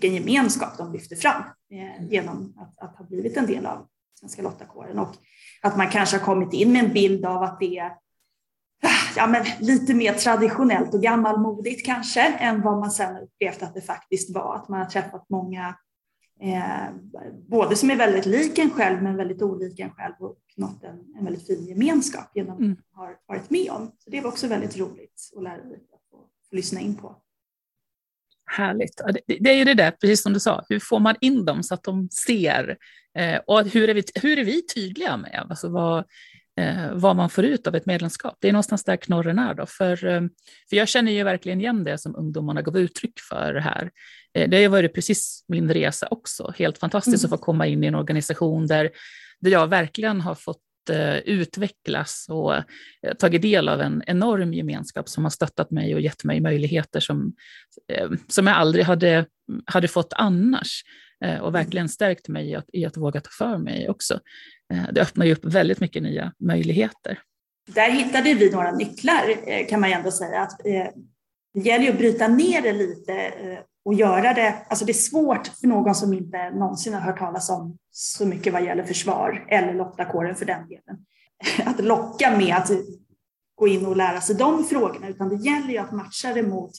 vilken 0.00 0.14
gemenskap 0.14 0.78
de 0.78 0.92
lyfter 0.92 1.16
fram 1.16 1.42
eh, 1.70 2.08
genom 2.10 2.54
att, 2.58 2.88
att, 2.88 2.96
ha 2.96 3.04
blivit 3.04 3.36
en 3.36 3.46
del 3.46 3.66
av 3.66 3.86
Svenska 4.20 4.42
Lottakåren 4.42 4.98
och 4.98 5.14
att 5.62 5.76
man 5.76 5.90
kanske 5.90 6.16
har 6.16 6.24
kommit 6.24 6.52
in 6.52 6.72
med 6.72 6.84
en 6.84 6.92
bild 6.92 7.24
av 7.24 7.42
att 7.42 7.60
det 7.60 7.78
är 7.78 7.92
ja, 9.16 9.26
men 9.26 9.44
lite 9.60 9.94
mer 9.94 10.12
traditionellt 10.12 10.94
och 10.94 11.02
gammalmodigt 11.02 11.86
kanske 11.86 12.22
än 12.22 12.62
vad 12.62 12.78
man 12.78 12.90
sen 12.90 13.16
upplevt 13.16 13.62
att 13.62 13.74
det 13.74 13.80
faktiskt 13.80 14.34
var. 14.34 14.56
Att 14.56 14.68
man 14.68 14.78
har 14.80 14.86
träffat 14.86 15.26
många, 15.28 15.74
eh, 16.40 16.94
både 17.48 17.76
som 17.76 17.90
är 17.90 17.96
väldigt 17.96 18.26
lik 18.26 18.58
en 18.58 18.70
själv 18.70 19.02
men 19.02 19.16
väldigt 19.16 19.42
olika 19.42 19.84
en 19.84 19.90
själv 19.90 20.14
och 20.18 20.38
nått 20.56 20.84
en, 20.84 21.04
en 21.18 21.24
väldigt 21.24 21.46
fin 21.46 21.66
gemenskap 21.66 22.30
genom 22.34 22.58
mm. 22.58 22.72
att 22.72 22.98
ha 22.98 23.10
varit 23.26 23.50
med 23.50 23.70
om. 23.70 23.92
Så 23.98 24.10
det 24.10 24.20
var 24.20 24.28
också 24.28 24.46
väldigt 24.46 24.78
roligt 24.78 25.30
och 25.34 25.42
lärorikt 25.42 25.92
att 25.92 26.00
få 26.10 26.26
lyssna 26.50 26.80
in 26.80 26.96
på. 26.96 27.22
Härligt. 28.50 29.00
Det 29.26 29.50
är 29.50 29.54
ju 29.54 29.64
det 29.64 29.74
där, 29.74 29.90
precis 29.90 30.22
som 30.22 30.32
du 30.32 30.40
sa, 30.40 30.64
hur 30.68 30.78
får 30.78 31.00
man 31.00 31.14
in 31.20 31.44
dem 31.44 31.62
så 31.62 31.74
att 31.74 31.84
de 31.84 32.08
ser? 32.10 32.76
Eh, 33.18 33.40
och 33.46 33.64
hur 33.64 33.90
är 33.90 33.94
vi, 33.94 34.02
hur 34.14 34.38
är 34.38 34.44
vi 34.44 34.66
tydliga 34.66 35.16
med 35.16 35.46
alltså 35.50 35.68
vad, 35.68 36.04
eh, 36.56 36.92
vad 36.92 37.16
man 37.16 37.30
får 37.30 37.44
ut 37.44 37.66
av 37.66 37.74
ett 37.74 37.86
medlemskap? 37.86 38.36
Det 38.40 38.48
är 38.48 38.52
någonstans 38.52 38.84
där 38.84 38.96
knorren 38.96 39.38
är. 39.38 39.54
Då. 39.54 39.66
För, 39.66 40.06
eh, 40.06 40.20
för 40.68 40.76
jag 40.76 40.88
känner 40.88 41.12
ju 41.12 41.24
verkligen 41.24 41.60
igen 41.60 41.84
det 41.84 41.98
som 41.98 42.16
ungdomarna 42.16 42.62
gav 42.62 42.78
uttryck 42.78 43.20
för 43.28 43.54
här. 43.54 43.90
Det 44.48 44.62
har 44.62 44.68
varit 44.68 44.94
precis 44.94 45.44
min 45.48 45.74
resa 45.74 46.08
också. 46.10 46.52
Helt 46.56 46.78
fantastiskt 46.78 47.24
mm. 47.24 47.34
att 47.34 47.40
få 47.40 47.44
komma 47.44 47.66
in 47.66 47.84
i 47.84 47.86
en 47.86 47.94
organisation 47.94 48.66
där, 48.66 48.90
där 49.40 49.50
jag 49.50 49.66
verkligen 49.66 50.20
har 50.20 50.34
fått 50.34 50.65
Eh, 50.65 50.65
Eh, 50.90 51.16
utvecklas 51.18 52.26
och 52.28 52.54
eh, 52.54 52.62
tagit 53.18 53.42
del 53.42 53.68
av 53.68 53.80
en 53.80 54.02
enorm 54.06 54.54
gemenskap 54.54 55.08
som 55.08 55.24
har 55.24 55.30
stöttat 55.30 55.70
mig 55.70 55.94
och 55.94 56.00
gett 56.00 56.24
mig 56.24 56.40
möjligheter 56.40 57.00
som, 57.00 57.32
eh, 57.92 58.10
som 58.28 58.46
jag 58.46 58.56
aldrig 58.56 58.84
hade, 58.84 59.26
hade 59.66 59.88
fått 59.88 60.12
annars 60.12 60.82
och 61.42 61.54
verkligen 61.54 61.88
stärkt 61.88 62.28
mig 62.28 62.50
i 62.50 62.54
att, 62.54 62.64
i 62.72 62.84
att 62.84 62.96
våga 62.96 63.20
ta 63.20 63.30
för 63.30 63.58
mig 63.58 63.88
också. 63.88 64.20
Det 64.92 65.00
öppnar 65.00 65.26
ju 65.26 65.32
upp 65.32 65.44
väldigt 65.44 65.80
mycket 65.80 66.02
nya 66.02 66.32
möjligheter. 66.38 67.18
Där 67.68 67.90
hittade 67.90 68.34
vi 68.34 68.50
några 68.50 68.72
nycklar 68.72 69.22
kan 69.68 69.80
man 69.80 69.90
ju 69.90 69.94
ändå 69.94 70.10
säga. 70.10 70.40
Att, 70.40 70.60
det 71.54 71.60
gäller 71.60 71.84
ju 71.84 71.90
att 71.90 71.98
bryta 71.98 72.28
ner 72.28 72.62
det 72.62 72.72
lite 72.72 73.32
och 73.86 73.94
göra 73.94 74.34
det. 74.34 74.54
Alltså 74.68 74.84
det 74.84 74.92
är 74.92 74.94
svårt 74.94 75.46
för 75.46 75.66
någon 75.66 75.94
som 75.94 76.12
inte 76.12 76.50
någonsin 76.50 76.94
har 76.94 77.00
hört 77.00 77.18
talas 77.18 77.50
om 77.50 77.78
så 77.90 78.26
mycket 78.26 78.52
vad 78.52 78.64
gäller 78.64 78.84
försvar 78.84 79.46
eller 79.48 79.74
lottakåren 79.74 80.36
för 80.36 80.44
den 80.44 80.68
delen. 80.68 81.06
Att 81.64 81.84
locka 81.84 82.36
med 82.36 82.56
att 82.56 82.70
gå 83.54 83.68
in 83.68 83.86
och 83.86 83.96
lära 83.96 84.20
sig 84.20 84.36
de 84.36 84.64
frågorna, 84.64 85.08
utan 85.08 85.28
det 85.28 85.44
gäller 85.44 85.68
ju 85.68 85.78
att 85.78 85.92
matcha 85.92 86.34
det 86.34 86.42
mot 86.42 86.70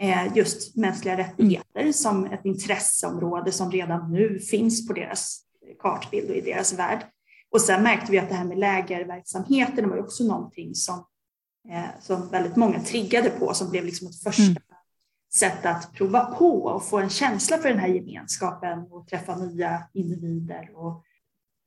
eh, 0.00 0.36
just 0.36 0.76
mänskliga 0.76 1.16
rättigheter 1.16 1.92
som 1.92 2.24
ett 2.26 2.44
intresseområde 2.44 3.52
som 3.52 3.70
redan 3.70 4.12
nu 4.12 4.38
finns 4.38 4.88
på 4.88 4.92
deras 4.92 5.40
kartbild 5.78 6.30
och 6.30 6.36
i 6.36 6.40
deras 6.40 6.72
värld. 6.72 7.06
Och 7.50 7.60
sen 7.60 7.82
märkte 7.82 8.12
vi 8.12 8.18
att 8.18 8.28
det 8.28 8.34
här 8.34 8.44
med 8.44 8.58
lägerverksamheten 8.58 9.90
var 9.90 9.98
också 9.98 10.24
någonting 10.24 10.74
som, 10.74 11.04
eh, 11.70 12.00
som 12.00 12.28
väldigt 12.28 12.56
många 12.56 12.80
triggade 12.80 13.30
på, 13.30 13.54
som 13.54 13.70
blev 13.70 13.84
liksom 13.84 14.08
ett 14.08 14.22
första 14.22 14.59
sätt 15.34 15.66
att 15.66 15.92
prova 15.92 16.24
på 16.24 16.64
och 16.64 16.88
få 16.88 16.98
en 16.98 17.10
känsla 17.10 17.58
för 17.58 17.68
den 17.68 17.78
här 17.78 17.88
gemenskapen 17.88 18.78
och 18.90 19.08
träffa 19.08 19.36
nya 19.36 19.82
individer. 19.94 20.70
Och 20.74 21.04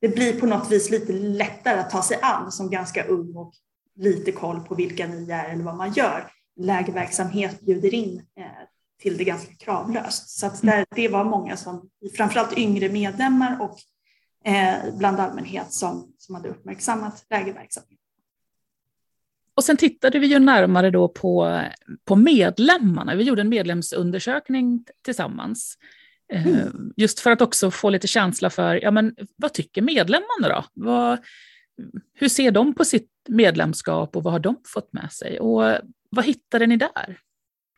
det 0.00 0.08
blir 0.08 0.40
på 0.40 0.46
något 0.46 0.72
vis 0.72 0.90
lite 0.90 1.12
lättare 1.12 1.80
att 1.80 1.90
ta 1.90 2.02
sig 2.02 2.18
an 2.22 2.52
som 2.52 2.70
ganska 2.70 3.04
ung 3.04 3.36
och 3.36 3.52
lite 3.96 4.32
koll 4.32 4.60
på 4.60 4.74
vilka 4.74 5.06
ni 5.06 5.30
är 5.30 5.48
eller 5.48 5.64
vad 5.64 5.76
man 5.76 5.92
gör. 5.92 6.30
Lägerverksamhet 6.56 7.60
bjuder 7.60 7.94
in 7.94 8.22
eh, 8.36 8.44
till 9.02 9.16
det 9.16 9.24
ganska 9.24 9.54
kravlöst. 9.54 10.28
Så 10.28 10.46
att 10.46 10.62
där, 10.62 10.86
det 10.94 11.08
var 11.08 11.24
många 11.24 11.56
som, 11.56 11.90
framförallt 12.16 12.58
yngre 12.58 12.88
medlemmar 12.88 13.60
och 13.60 13.78
eh, 14.50 14.94
bland 14.94 15.20
allmänhet 15.20 15.72
som, 15.72 16.14
som 16.18 16.34
hade 16.34 16.48
uppmärksammat 16.48 17.24
lägerverksamhet. 17.30 18.00
Och 19.56 19.64
sen 19.64 19.76
tittade 19.76 20.18
vi 20.18 20.26
ju 20.26 20.38
närmare 20.38 20.90
då 20.90 21.08
på, 21.08 21.62
på 22.04 22.16
medlemmarna. 22.16 23.14
Vi 23.14 23.24
gjorde 23.24 23.40
en 23.40 23.48
medlemsundersökning 23.48 24.84
tillsammans. 25.04 25.78
Eh, 26.32 26.46
mm. 26.46 26.92
Just 26.96 27.20
för 27.20 27.30
att 27.30 27.40
också 27.40 27.70
få 27.70 27.90
lite 27.90 28.06
känsla 28.06 28.50
för, 28.50 28.82
ja 28.82 28.90
men 28.90 29.14
vad 29.36 29.52
tycker 29.52 29.82
medlemmarna 29.82 30.48
då? 30.48 30.64
Vad, 30.74 31.18
hur 32.14 32.28
ser 32.28 32.50
de 32.50 32.74
på 32.74 32.84
sitt 32.84 33.10
medlemskap 33.28 34.16
och 34.16 34.22
vad 34.22 34.32
har 34.32 34.40
de 34.40 34.56
fått 34.74 34.92
med 34.92 35.12
sig? 35.12 35.40
Och 35.40 35.62
vad 36.10 36.24
hittade 36.24 36.66
ni 36.66 36.76
där? 36.76 37.18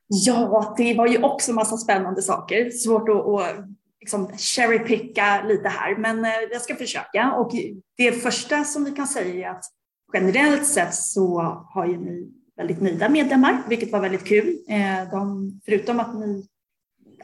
Ja, 0.08 0.74
det 0.78 0.94
var 0.94 1.06
ju 1.06 1.22
också 1.22 1.52
massa 1.52 1.76
spännande 1.76 2.22
saker. 2.22 2.70
Svårt 2.70 3.08
att, 3.08 3.26
att 3.26 3.66
liksom 4.00 4.28
cherrypicka 4.38 5.42
lite 5.42 5.68
här, 5.68 5.96
men 5.96 6.24
eh, 6.24 6.30
jag 6.52 6.62
ska 6.62 6.76
försöka. 6.76 7.32
Och 7.32 7.52
det 7.96 8.12
första 8.12 8.64
som 8.64 8.84
vi 8.84 8.90
kan 8.90 9.06
säga 9.06 9.48
är 9.48 9.52
att 9.52 9.64
generellt 10.12 10.66
sett 10.66 10.94
så 10.94 11.40
har 11.74 11.86
ju 11.86 11.96
ni 11.98 12.32
väldigt 12.56 12.80
nöjda 12.80 13.08
medlemmar, 13.08 13.62
vilket 13.68 13.92
var 13.92 14.00
väldigt 14.00 14.24
kul. 14.24 14.58
Eh, 14.68 15.10
de, 15.10 15.52
förutom 15.64 16.00
att 16.00 16.14
ni 16.14 16.48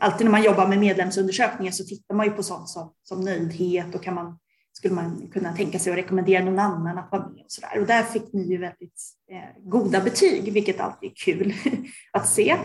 alltid 0.00 0.24
när 0.24 0.30
man 0.30 0.42
jobbar 0.42 0.68
med 0.68 0.78
medlemsundersökningar 0.78 1.72
så 1.72 1.84
tittar 1.84 2.14
man 2.14 2.26
ju 2.26 2.32
på 2.32 2.42
sånt 2.42 2.68
som, 2.68 2.92
som 3.02 3.20
nöjdhet 3.20 3.94
och 3.94 4.02
kan 4.02 4.14
man, 4.14 4.38
skulle 4.72 4.94
man 4.94 5.28
kunna 5.32 5.52
tänka 5.52 5.78
sig 5.78 5.92
att 5.92 5.98
rekommendera 5.98 6.44
någon 6.44 6.58
annan 6.58 6.98
att 6.98 7.12
vara 7.12 7.28
med 7.28 7.44
och 7.44 7.52
så 7.52 7.60
där. 7.60 7.80
Och 7.80 7.86
där 7.86 8.02
fick 8.02 8.32
ni 8.32 8.42
ju 8.42 8.58
väldigt 8.58 9.02
eh, 9.30 9.62
goda 9.70 10.00
betyg, 10.00 10.52
vilket 10.52 10.80
alltid 10.80 11.10
är 11.10 11.14
kul 11.14 11.54
att 12.12 12.28
se. 12.28 12.56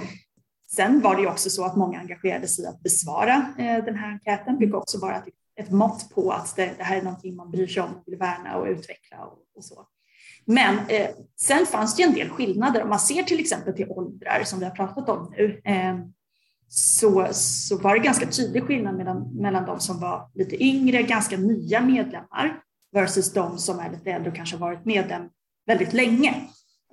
Sen 0.71 1.01
var 1.01 1.15
det 1.15 1.21
ju 1.21 1.27
också 1.27 1.49
så 1.49 1.65
att 1.65 1.75
många 1.75 1.99
engagerade 1.99 2.47
sig 2.47 2.65
i 2.65 2.67
att 2.67 2.84
besvara 2.84 3.53
eh, 3.58 3.86
den 3.86 3.95
här 3.95 4.12
enkäten, 4.12 4.58
vilket 4.58 4.75
också 4.75 4.99
var 4.99 5.23
ett, 5.56 5.71
mått 5.71 6.10
på 6.15 6.32
att 6.32 6.56
det, 6.56 6.73
det, 6.77 6.84
här 6.84 6.97
är 6.97 7.01
någonting 7.01 7.36
man 7.36 7.51
bryr 7.51 7.67
sig 7.67 7.84
om 7.84 7.89
vill 8.06 8.17
värna 8.17 8.58
och 8.58 8.67
utveckla 8.67 9.25
och, 9.25 9.38
och 9.56 9.65
så. 9.65 9.88
Men 10.47 10.79
eh, 10.88 11.10
sen 11.39 11.65
fanns 11.65 11.95
det 11.95 12.03
en 12.03 12.13
del 12.13 12.29
skillnader. 12.29 12.83
Om 12.83 12.89
man 12.89 12.99
ser 12.99 13.23
till 13.23 13.39
exempel 13.39 13.75
till 13.75 13.89
åldrar 13.89 14.43
som 14.43 14.60
vi 14.60 14.65
har 14.65 14.71
pratat 14.71 15.10
om 15.10 15.33
nu 15.38 15.62
eh, 15.65 15.97
så, 16.69 17.27
så 17.31 17.77
var 17.77 17.93
det 17.93 17.99
ganska 17.99 18.25
tydlig 18.25 18.63
skillnad 18.63 18.95
mellan, 18.95 19.36
mellan 19.36 19.65
de 19.65 19.79
som 19.79 19.99
var 19.99 20.29
lite 20.33 20.63
yngre, 20.63 21.03
ganska 21.03 21.38
nya 21.38 21.81
medlemmar 21.81 22.60
versus 22.93 23.33
de 23.33 23.57
som 23.57 23.79
är 23.79 23.91
lite 23.91 24.12
äldre 24.12 24.29
och 24.29 24.36
kanske 24.36 24.57
varit 24.57 24.86
medlem 24.86 25.29
väldigt 25.65 25.93
länge. 25.93 26.36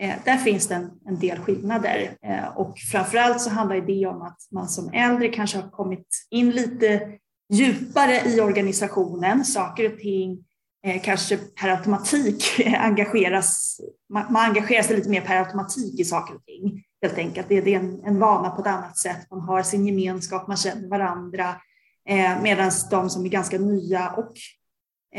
Eh, 0.00 0.14
där 0.24 0.36
finns 0.36 0.68
det 0.68 0.74
en, 0.74 0.90
en 1.06 1.18
del 1.18 1.38
skillnader 1.38 2.16
eh, 2.22 2.48
och 2.56 2.78
framförallt 2.78 3.40
så 3.40 3.50
handlar 3.50 3.80
det 3.80 4.06
om 4.06 4.22
att 4.22 4.38
man 4.50 4.68
som 4.68 4.92
äldre 4.92 5.28
kanske 5.28 5.58
har 5.58 5.70
kommit 5.70 6.08
in 6.30 6.50
lite 6.50 7.18
djupare 7.52 8.20
i 8.26 8.40
organisationen. 8.40 9.44
Saker 9.44 9.92
och 9.92 9.98
ting 9.98 10.44
Eh, 10.84 11.02
kanske 11.02 11.36
per 11.36 11.68
automatik 11.68 12.60
engageras, 12.78 13.80
man, 14.12 14.32
man 14.32 14.48
engagerar 14.48 14.82
sig 14.82 14.96
lite 14.96 15.08
mer 15.08 15.20
per 15.20 15.36
automatik 15.36 16.00
i 16.00 16.04
saker 16.04 16.34
och 16.34 16.44
ting. 16.44 16.82
Helt 17.02 17.18
enkelt. 17.18 17.48
Det, 17.48 17.60
det 17.60 17.74
är 17.74 17.78
en, 17.78 18.00
en 18.04 18.18
vana 18.18 18.50
på 18.50 18.60
ett 18.60 18.66
annat 18.66 18.98
sätt. 18.98 19.30
Man 19.30 19.40
har 19.40 19.62
sin 19.62 19.86
gemenskap, 19.86 20.48
man 20.48 20.56
känner 20.56 20.88
varandra. 20.88 21.56
Eh, 22.08 22.42
Medan 22.42 22.70
de 22.90 23.10
som 23.10 23.24
är 23.24 23.28
ganska 23.28 23.58
nya 23.58 24.10
och 24.10 24.32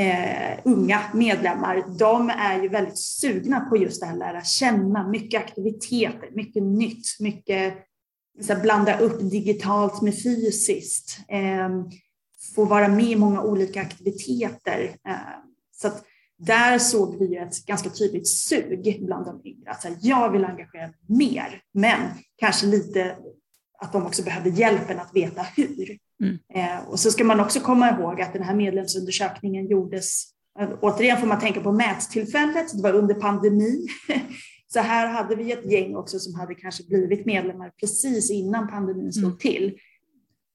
eh, 0.01 0.59
unga 0.65 1.01
medlemmar, 1.13 1.97
de 1.99 2.29
är 2.29 2.61
ju 2.61 2.69
väldigt 2.69 2.97
sugna 2.97 3.59
på 3.59 3.77
just 3.77 4.01
det 4.01 4.07
här 4.07 4.17
lära 4.17 4.43
känna, 4.43 5.07
mycket 5.07 5.41
aktiviteter, 5.41 6.29
mycket 6.31 6.63
nytt, 6.63 7.19
mycket 7.19 7.77
så 8.41 8.53
här, 8.53 8.61
blanda 8.61 8.99
upp 8.99 9.19
digitalt 9.19 10.01
med 10.01 10.23
fysiskt, 10.23 11.19
eh, 11.27 11.69
få 12.55 12.65
vara 12.65 12.87
med 12.87 13.05
i 13.05 13.15
många 13.15 13.41
olika 13.41 13.81
aktiviteter. 13.81 14.95
Eh, 15.07 15.15
Eh, 15.75 15.81
så 15.81 15.87
att 15.87 16.03
där 16.37 16.79
såg 16.79 17.19
vi 17.19 17.35
ett 17.35 17.65
ganska 17.65 17.89
tydligt 17.89 18.27
sug 18.27 19.05
bland 19.05 19.25
de 19.25 19.41
yngre. 19.45 19.71
Att 19.71 19.83
här, 19.83 19.97
jag 20.01 20.31
vill 20.31 20.45
engagera 20.45 20.87
mig 20.87 20.95
mer, 21.07 21.61
men 21.73 22.01
kanske 22.35 22.65
lite 22.65 23.15
att 23.81 23.93
de 23.93 24.05
också 24.05 24.23
behövde 24.23 24.49
hjälpen 24.49 24.99
att 24.99 25.15
veta 25.15 25.41
hur. 25.41 25.97
Mm. 26.23 26.37
Eh, 26.53 26.89
och 26.89 26.99
så 26.99 27.11
ska 27.11 27.23
man 27.23 27.39
också 27.39 27.59
komma 27.59 27.89
ihåg 27.89 28.21
att 28.21 28.33
den 28.33 28.43
här 28.43 28.55
medlemsundersökningen 28.55 29.67
gjordes, 29.67 30.23
eh, 30.59 30.69
återigen 30.81 31.17
får 31.17 31.27
man 31.27 31.39
tänka 31.39 31.61
på 31.61 31.71
mättillfället, 31.71 32.77
det 32.77 32.83
var 32.83 32.93
under 32.93 33.15
pandemi. 33.15 33.87
Så 34.67 34.79
här 34.79 35.07
hade 35.07 35.35
vi 35.35 35.51
ett 35.51 35.71
gäng 35.71 35.95
också 35.95 36.19
som 36.19 36.39
hade 36.39 36.55
kanske 36.55 36.83
blivit 36.83 37.25
medlemmar 37.25 37.71
precis 37.79 38.31
innan 38.31 38.67
pandemin 38.67 39.13
slog 39.13 39.25
mm. 39.25 39.37
till. 39.37 39.77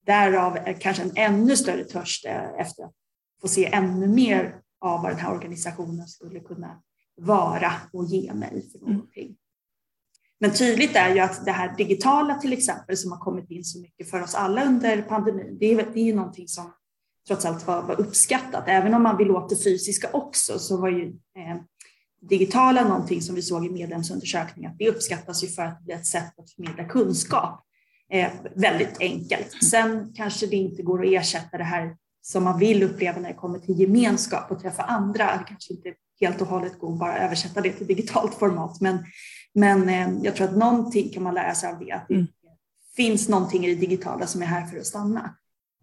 Därav 0.06 0.58
kanske 0.78 1.02
en 1.02 1.12
ännu 1.16 1.56
större 1.56 1.84
törst 1.84 2.26
eh, 2.26 2.60
efter 2.60 2.84
att 2.84 2.92
få 3.40 3.48
se 3.48 3.66
ännu 3.66 4.08
mer 4.08 4.59
av 4.80 5.02
vad 5.02 5.10
den 5.10 5.18
här 5.18 5.32
organisationen 5.32 6.08
skulle 6.08 6.40
kunna 6.40 6.82
vara 7.16 7.72
och 7.92 8.04
ge 8.04 8.34
mig 8.34 8.70
för 8.72 8.78
mm. 8.78 8.92
någonting. 8.92 9.36
Men 10.40 10.54
tydligt 10.54 10.96
är 10.96 11.14
ju 11.14 11.20
att 11.20 11.44
det 11.44 11.52
här 11.52 11.76
digitala 11.76 12.34
till 12.34 12.52
exempel 12.52 12.96
som 12.96 13.12
har 13.12 13.18
kommit 13.18 13.50
in 13.50 13.64
så 13.64 13.80
mycket 13.80 14.10
för 14.10 14.22
oss 14.22 14.34
alla 14.34 14.64
under 14.64 15.02
pandemin, 15.02 15.56
det 15.60 15.72
är, 15.72 15.86
det 15.94 16.00
är 16.00 16.14
någonting 16.14 16.48
som 16.48 16.72
trots 17.28 17.44
allt 17.44 17.66
var, 17.66 17.82
var 17.82 18.00
uppskattat. 18.00 18.64
Även 18.66 18.94
om 18.94 19.02
man 19.02 19.16
vill 19.16 19.30
åt 19.30 19.48
det 19.48 19.56
fysiska 19.56 20.08
också 20.12 20.58
så 20.58 20.76
var 20.76 20.88
ju 20.88 21.06
eh, 21.08 21.56
digitala 22.20 22.88
någonting 22.88 23.22
som 23.22 23.34
vi 23.34 23.42
såg 23.42 23.66
i 23.66 23.70
medlemsundersökningen, 23.70 24.72
det 24.78 24.88
uppskattas 24.88 25.44
ju 25.44 25.48
för 25.48 25.62
att 25.62 25.78
det 25.78 25.84
blir 25.84 25.94
ett 25.94 26.06
sätt 26.06 26.38
att 26.38 26.50
förmedla 26.50 26.84
kunskap. 26.84 27.66
Eh, 28.12 28.32
väldigt 28.54 29.00
enkelt. 29.00 29.64
Sen 29.64 30.12
kanske 30.16 30.46
det 30.46 30.56
inte 30.56 30.82
går 30.82 31.06
att 31.06 31.12
ersätta 31.12 31.58
det 31.58 31.64
här 31.64 31.96
som 32.22 32.44
man 32.44 32.58
vill 32.58 32.82
uppleva 32.82 33.20
när 33.20 33.28
det 33.28 33.34
kommer 33.34 33.58
till 33.58 33.80
gemenskap 33.80 34.50
och 34.50 34.60
träffa 34.60 34.82
andra. 34.82 35.24
Det 35.24 35.44
kanske 35.48 35.72
inte 35.72 35.94
helt 36.20 36.40
och 36.40 36.46
hållet 36.46 36.78
går 36.78 36.92
att 36.92 36.98
bara 36.98 37.18
översätta 37.18 37.60
det 37.60 37.72
till 37.72 37.86
digitalt 37.86 38.34
format, 38.34 38.80
men 38.80 38.98
men 39.54 39.88
eh, 39.88 40.08
jag 40.22 40.36
tror 40.36 40.48
att 40.48 40.56
någonting 40.56 41.12
kan 41.12 41.22
man 41.22 41.34
lära 41.34 41.54
sig 41.54 41.70
av 41.72 41.78
det, 41.78 41.92
att 41.92 42.08
det 42.08 42.14
mm. 42.14 42.26
finns 42.96 43.28
någonting 43.28 43.66
i 43.66 43.74
det 43.74 43.80
digitala 43.80 44.26
som 44.26 44.42
är 44.42 44.46
här 44.46 44.66
för 44.66 44.78
att 44.78 44.86
stanna 44.86 45.34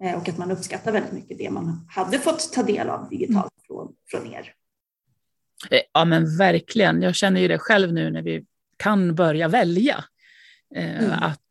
eh, 0.03 0.17
och 0.17 0.29
att 0.29 0.37
man 0.37 0.51
uppskattar 0.51 0.91
väldigt 0.91 1.11
mycket 1.11 1.37
det 1.37 1.49
man 1.49 1.87
hade 1.89 2.19
fått 2.19 2.53
ta 2.53 2.63
del 2.63 2.89
av 2.89 3.09
digitalt 3.09 3.53
mm. 3.53 3.63
från, 3.67 3.93
från 4.05 4.33
er. 4.33 4.53
Eh, 5.71 5.81
ja 5.93 6.05
men 6.05 6.37
verkligen, 6.37 7.01
jag 7.01 7.15
känner 7.15 7.41
ju 7.41 7.47
det 7.47 7.57
själv 7.57 7.93
nu 7.93 8.11
när 8.11 8.21
vi 8.21 8.45
kan 8.77 9.15
börja 9.15 9.47
välja. 9.47 10.03
Mm. 10.75 11.11
Att, 11.11 11.41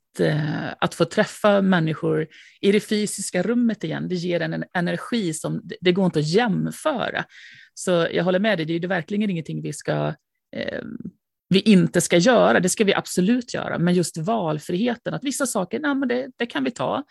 att 0.78 0.94
få 0.94 1.04
träffa 1.04 1.62
människor 1.62 2.26
i 2.60 2.72
det 2.72 2.80
fysiska 2.80 3.42
rummet 3.42 3.84
igen, 3.84 4.08
det 4.08 4.14
ger 4.14 4.40
en, 4.40 4.52
en 4.52 4.64
energi 4.74 5.34
som 5.34 5.62
det 5.80 5.92
går 5.92 6.06
inte 6.06 6.18
att 6.18 6.28
jämföra. 6.28 7.24
Så 7.74 8.08
jag 8.12 8.24
håller 8.24 8.38
med 8.38 8.58
dig, 8.58 8.66
det 8.66 8.72
är 8.72 8.78
ju 8.78 8.88
verkligen 8.88 9.30
ingenting 9.30 9.62
vi 9.62 9.72
ska 9.72 10.14
vi 11.48 11.60
inte 11.60 12.00
ska 12.00 12.16
göra, 12.16 12.60
det 12.60 12.68
ska 12.68 12.84
vi 12.84 12.94
absolut 12.94 13.54
göra, 13.54 13.78
men 13.78 13.94
just 13.94 14.16
valfriheten, 14.16 15.14
att 15.14 15.24
vissa 15.24 15.46
saker, 15.46 15.80
nej, 15.80 15.94
men 15.94 16.08
det, 16.08 16.28
det 16.36 16.46
kan 16.46 16.64
vi 16.64 16.70
ta 16.70 17.04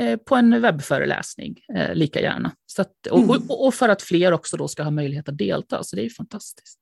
eh, 0.00 0.16
på 0.16 0.36
en 0.36 0.62
webbföreläsning 0.62 1.60
eh, 1.76 1.94
lika 1.94 2.20
gärna. 2.20 2.52
Så 2.66 2.82
att, 2.82 3.06
och, 3.10 3.18
mm. 3.18 3.30
och, 3.30 3.66
och, 3.66 3.74
för 3.74 3.88
att 3.88 4.02
fler 4.02 4.32
också 4.32 4.56
då 4.56 4.68
ska 4.68 4.82
ha 4.82 4.90
möjlighet 4.90 5.28
att 5.28 5.38
delta, 5.38 5.84
så 5.84 5.96
det 5.96 6.04
är 6.04 6.10
fantastiskt. 6.10 6.78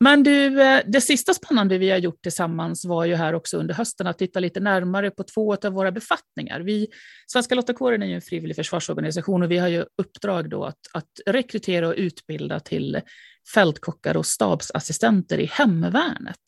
Men 0.00 0.22
du, 0.22 0.62
eh, 0.62 0.80
det 0.86 1.00
sista 1.00 1.34
spännande 1.34 1.78
vi 1.78 1.90
har 1.90 1.98
gjort 1.98 2.22
tillsammans 2.22 2.84
var 2.84 3.04
ju 3.04 3.14
här 3.14 3.34
också 3.34 3.56
under 3.56 3.74
hösten 3.74 4.06
att 4.06 4.18
titta 4.18 4.40
lite 4.40 4.60
närmare 4.60 5.10
på 5.10 5.22
två 5.22 5.54
av 5.54 5.72
våra 5.72 5.92
befattningar. 5.92 6.60
Vi, 6.60 6.88
Svenska 7.26 7.54
Lottakåren 7.54 8.02
är 8.02 8.06
ju 8.06 8.14
en 8.14 8.22
frivillig 8.22 8.56
försvarsorganisation 8.56 9.42
och 9.42 9.50
vi 9.50 9.58
har 9.58 9.68
ju 9.68 9.84
uppdrag 10.02 10.50
då 10.50 10.64
att, 10.64 10.78
att 10.92 11.10
rekrytera 11.26 11.88
och 11.88 11.94
utbilda 11.96 12.60
till 12.60 13.00
fältkockar 13.54 14.16
och 14.16 14.26
stabsassistenter 14.26 15.38
i 15.38 15.46
hemvärnet. 15.46 16.40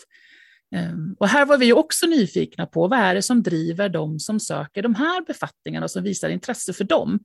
Ehm, 0.74 1.16
och 1.18 1.29
här 1.29 1.46
var 1.46 1.59
vi 1.59 1.72
också 1.72 2.07
nyfikna 2.07 2.66
på 2.66 2.88
vad 2.88 2.98
är 2.98 3.14
det 3.14 3.22
som 3.22 3.42
driver 3.42 3.88
de 3.88 4.20
som 4.20 4.40
söker 4.40 4.83
de 4.83 4.94
här 4.94 5.24
befattningarna 5.26 5.85
och 5.85 5.90
som 5.90 6.02
visar 6.02 6.29
intresse 6.29 6.72
för 6.72 6.85
dem. 6.85 7.20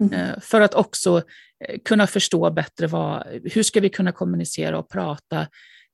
Mm. 0.00 0.12
Ehm, 0.12 0.40
för 0.40 0.60
att 0.60 0.74
också 0.74 1.22
eh, 1.64 1.78
kunna 1.84 2.06
förstå 2.06 2.50
bättre 2.50 2.86
vad, 2.86 3.26
hur 3.44 3.62
ska 3.62 3.80
vi 3.80 3.88
kunna 3.88 4.12
kommunicera 4.12 4.78
och 4.78 4.90
prata 4.90 5.46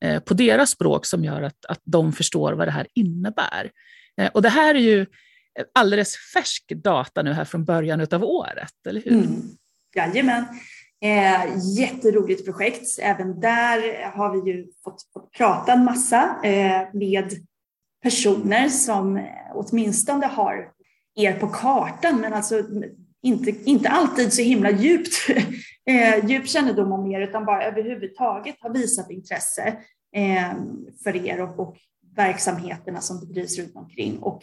eh, 0.05 0.21
på 0.21 0.35
deras 0.35 0.71
språk 0.71 1.07
som 1.07 1.25
gör 1.25 1.43
att, 1.43 1.65
att 1.69 1.81
de 1.85 2.13
förstår 2.13 2.53
vad 2.53 2.69
det 2.69 2.73
här 2.73 2.87
innebär. 2.95 3.71
Ehm, 4.17 4.31
och 4.35 4.43
det 4.43 4.49
här 4.49 4.75
är 4.75 4.81
ju 4.81 5.07
alldeles 5.75 6.17
färsk 6.35 6.73
data 6.77 7.23
nu 7.23 7.33
här 7.33 7.45
från 7.45 7.65
början 7.65 8.07
av 8.11 8.25
året, 8.25 8.87
eller 8.89 9.03
hur? 9.03 9.13
Mm. 9.13 9.43
Jajamän. 9.95 10.45
Eh, 11.03 11.59
jätteroligt 11.77 12.45
projekt. 12.45 12.99
Även 12.99 13.41
där 13.41 14.11
har 14.11 14.33
vi 14.33 14.51
ju 14.51 14.67
fått, 14.85 15.03
fått 15.13 15.33
prata 15.33 15.73
en 15.73 15.85
massa 15.85 16.37
eh, 16.45 16.83
med 16.93 17.33
personer 18.03 18.69
som 18.69 19.27
åtminstone 19.55 20.27
har 20.27 20.73
er 21.15 21.33
på 21.33 21.47
kartan, 21.47 22.21
men 22.21 22.33
alltså 22.33 22.63
inte, 23.23 23.51
inte 23.65 23.89
alltid 23.89 24.33
så 24.33 24.43
himla 24.43 24.71
djupt 24.71 25.13
eh, 25.91 26.27
djup 26.27 26.49
kännedom 26.49 26.93
om 26.93 27.13
er, 27.13 27.21
utan 27.21 27.45
bara 27.45 27.65
överhuvudtaget 27.65 28.57
har 28.61 28.71
visat 28.71 29.11
intresse 29.11 29.77
eh, 30.17 30.53
för 31.05 31.27
er 31.27 31.41
och, 31.41 31.59
och 31.59 31.77
verksamheterna 32.17 33.01
som 33.01 33.21
bedrivs 33.21 33.59
runt 33.59 33.77
omkring. 33.77 34.19
Och 34.19 34.43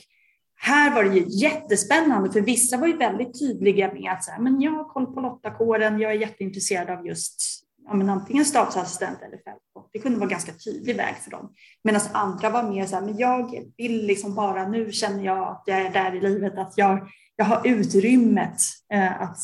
här 0.58 0.96
var 0.96 1.04
det 1.04 1.16
ju 1.16 1.26
jättespännande, 1.28 2.32
för 2.32 2.42
vissa 2.42 2.78
var 2.78 2.88
ju 2.88 2.98
väldigt 2.98 3.40
tydliga 3.40 3.94
med 3.94 4.12
att 4.12 4.24
så 4.24 4.32
här, 4.32 4.40
men 4.40 4.62
jag 4.62 4.72
har 4.72 4.84
koll 4.84 5.06
på 5.06 5.22
lottakåren, 5.22 6.00
jag 6.00 6.12
är 6.12 6.16
jätteintresserad 6.16 6.90
av 6.90 7.08
just 7.08 7.42
ja, 7.88 7.94
men 7.94 8.10
antingen 8.10 8.46
stabsassistent 8.46 9.22
eller 9.22 9.38
fältkock. 9.38 9.90
Det 9.94 10.00
kunde 10.00 10.20
vara 10.20 10.30
ganska 10.30 10.52
tydlig 10.52 10.96
väg 10.96 11.16
för 11.16 11.32
dem. 11.32 11.54
Medan 11.84 12.02
andra 12.12 12.50
var 12.50 12.64
mer 12.64 12.86
så 12.86 12.96
här, 12.96 13.02
men 13.02 13.18
jag 13.18 13.64
vill 13.78 14.06
liksom 14.06 14.36
bara, 14.36 14.68
nu 14.68 14.92
känner 14.92 15.26
jag 15.26 15.48
att 15.48 15.64
jag 15.66 15.82
är 15.82 15.92
där 15.92 16.16
i 16.16 16.22
livet, 16.22 16.58
att 16.58 16.74
jag, 16.76 17.10
jag 17.36 17.46
har 17.46 17.68
utrymmet 17.68 18.62
eh, 18.94 19.22
att 19.22 19.38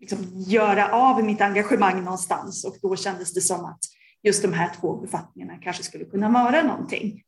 liksom 0.00 0.18
göra 0.46 0.92
av 0.92 1.24
mitt 1.24 1.40
engagemang 1.40 2.04
någonstans 2.04 2.64
och 2.64 2.76
då 2.82 2.96
kändes 2.96 3.34
det 3.34 3.40
som 3.40 3.64
att 3.64 3.80
just 4.22 4.42
de 4.42 4.52
här 4.52 4.72
två 4.80 4.96
befattningarna 4.96 5.58
kanske 5.62 5.82
skulle 5.82 6.04
kunna 6.04 6.28
vara 6.28 6.62
någonting. 6.62 7.22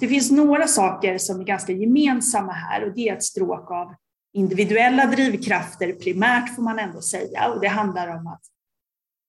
Det 0.00 0.08
finns 0.08 0.30
några 0.30 0.66
saker 0.66 1.18
som 1.18 1.40
är 1.40 1.44
ganska 1.44 1.72
gemensamma 1.72 2.52
här 2.52 2.84
och 2.84 2.94
det 2.94 3.08
är 3.08 3.16
ett 3.16 3.24
stråk 3.24 3.70
av 3.70 3.94
individuella 4.32 5.06
drivkrafter 5.06 5.92
primärt 5.92 6.54
får 6.54 6.62
man 6.62 6.78
ändå 6.78 7.00
säga 7.00 7.50
och 7.50 7.60
det 7.60 7.68
handlar 7.68 8.08
om 8.08 8.26
att 8.26 8.42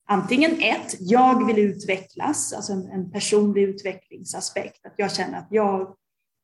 antingen 0.08 0.52
ett, 0.62 0.95
jag 0.99 1.47
vill 1.47 1.60
utvecklas, 1.60 2.54
alltså 2.54 2.73
en, 2.73 2.88
en 2.88 3.12
personlig 3.12 3.63
utvecklingsaspekt, 3.63 4.86
att 4.86 4.93
jag 4.97 5.12
känner 5.12 5.38
att 5.38 5.47
jag, 5.49 5.82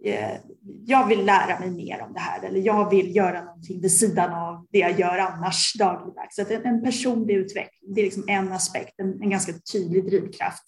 eh, 0.04 0.38
jag 0.86 1.08
vill 1.08 1.26
lära 1.26 1.60
mig 1.60 1.72
mer 1.72 2.02
om 2.02 2.14
det 2.14 2.20
här 2.20 2.44
eller 2.44 2.60
jag 2.60 2.90
vill 2.90 3.16
göra 3.16 3.44
någonting 3.44 3.82
vid 3.82 3.92
sidan 3.92 4.34
av 4.34 4.68
det 4.70 4.80
jag 4.80 5.00
gör 5.00 5.18
annars 5.18 5.74
dagligdags. 5.74 6.36
Så 6.36 6.42
en, 6.42 6.66
en 6.66 6.84
personlig 6.84 7.36
utveckling, 7.36 7.94
det 7.94 8.02
är 8.02 8.06
liksom 8.06 8.24
en 8.28 8.52
aspekt, 8.52 9.00
en, 9.00 9.22
en 9.22 9.30
ganska 9.30 9.54
tydlig 9.74 10.06
drivkraft 10.06 10.64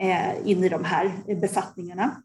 eh, 0.00 0.48
in 0.50 0.64
i 0.64 0.68
de 0.68 0.84
här 0.84 1.34
befattningarna. 1.40 2.22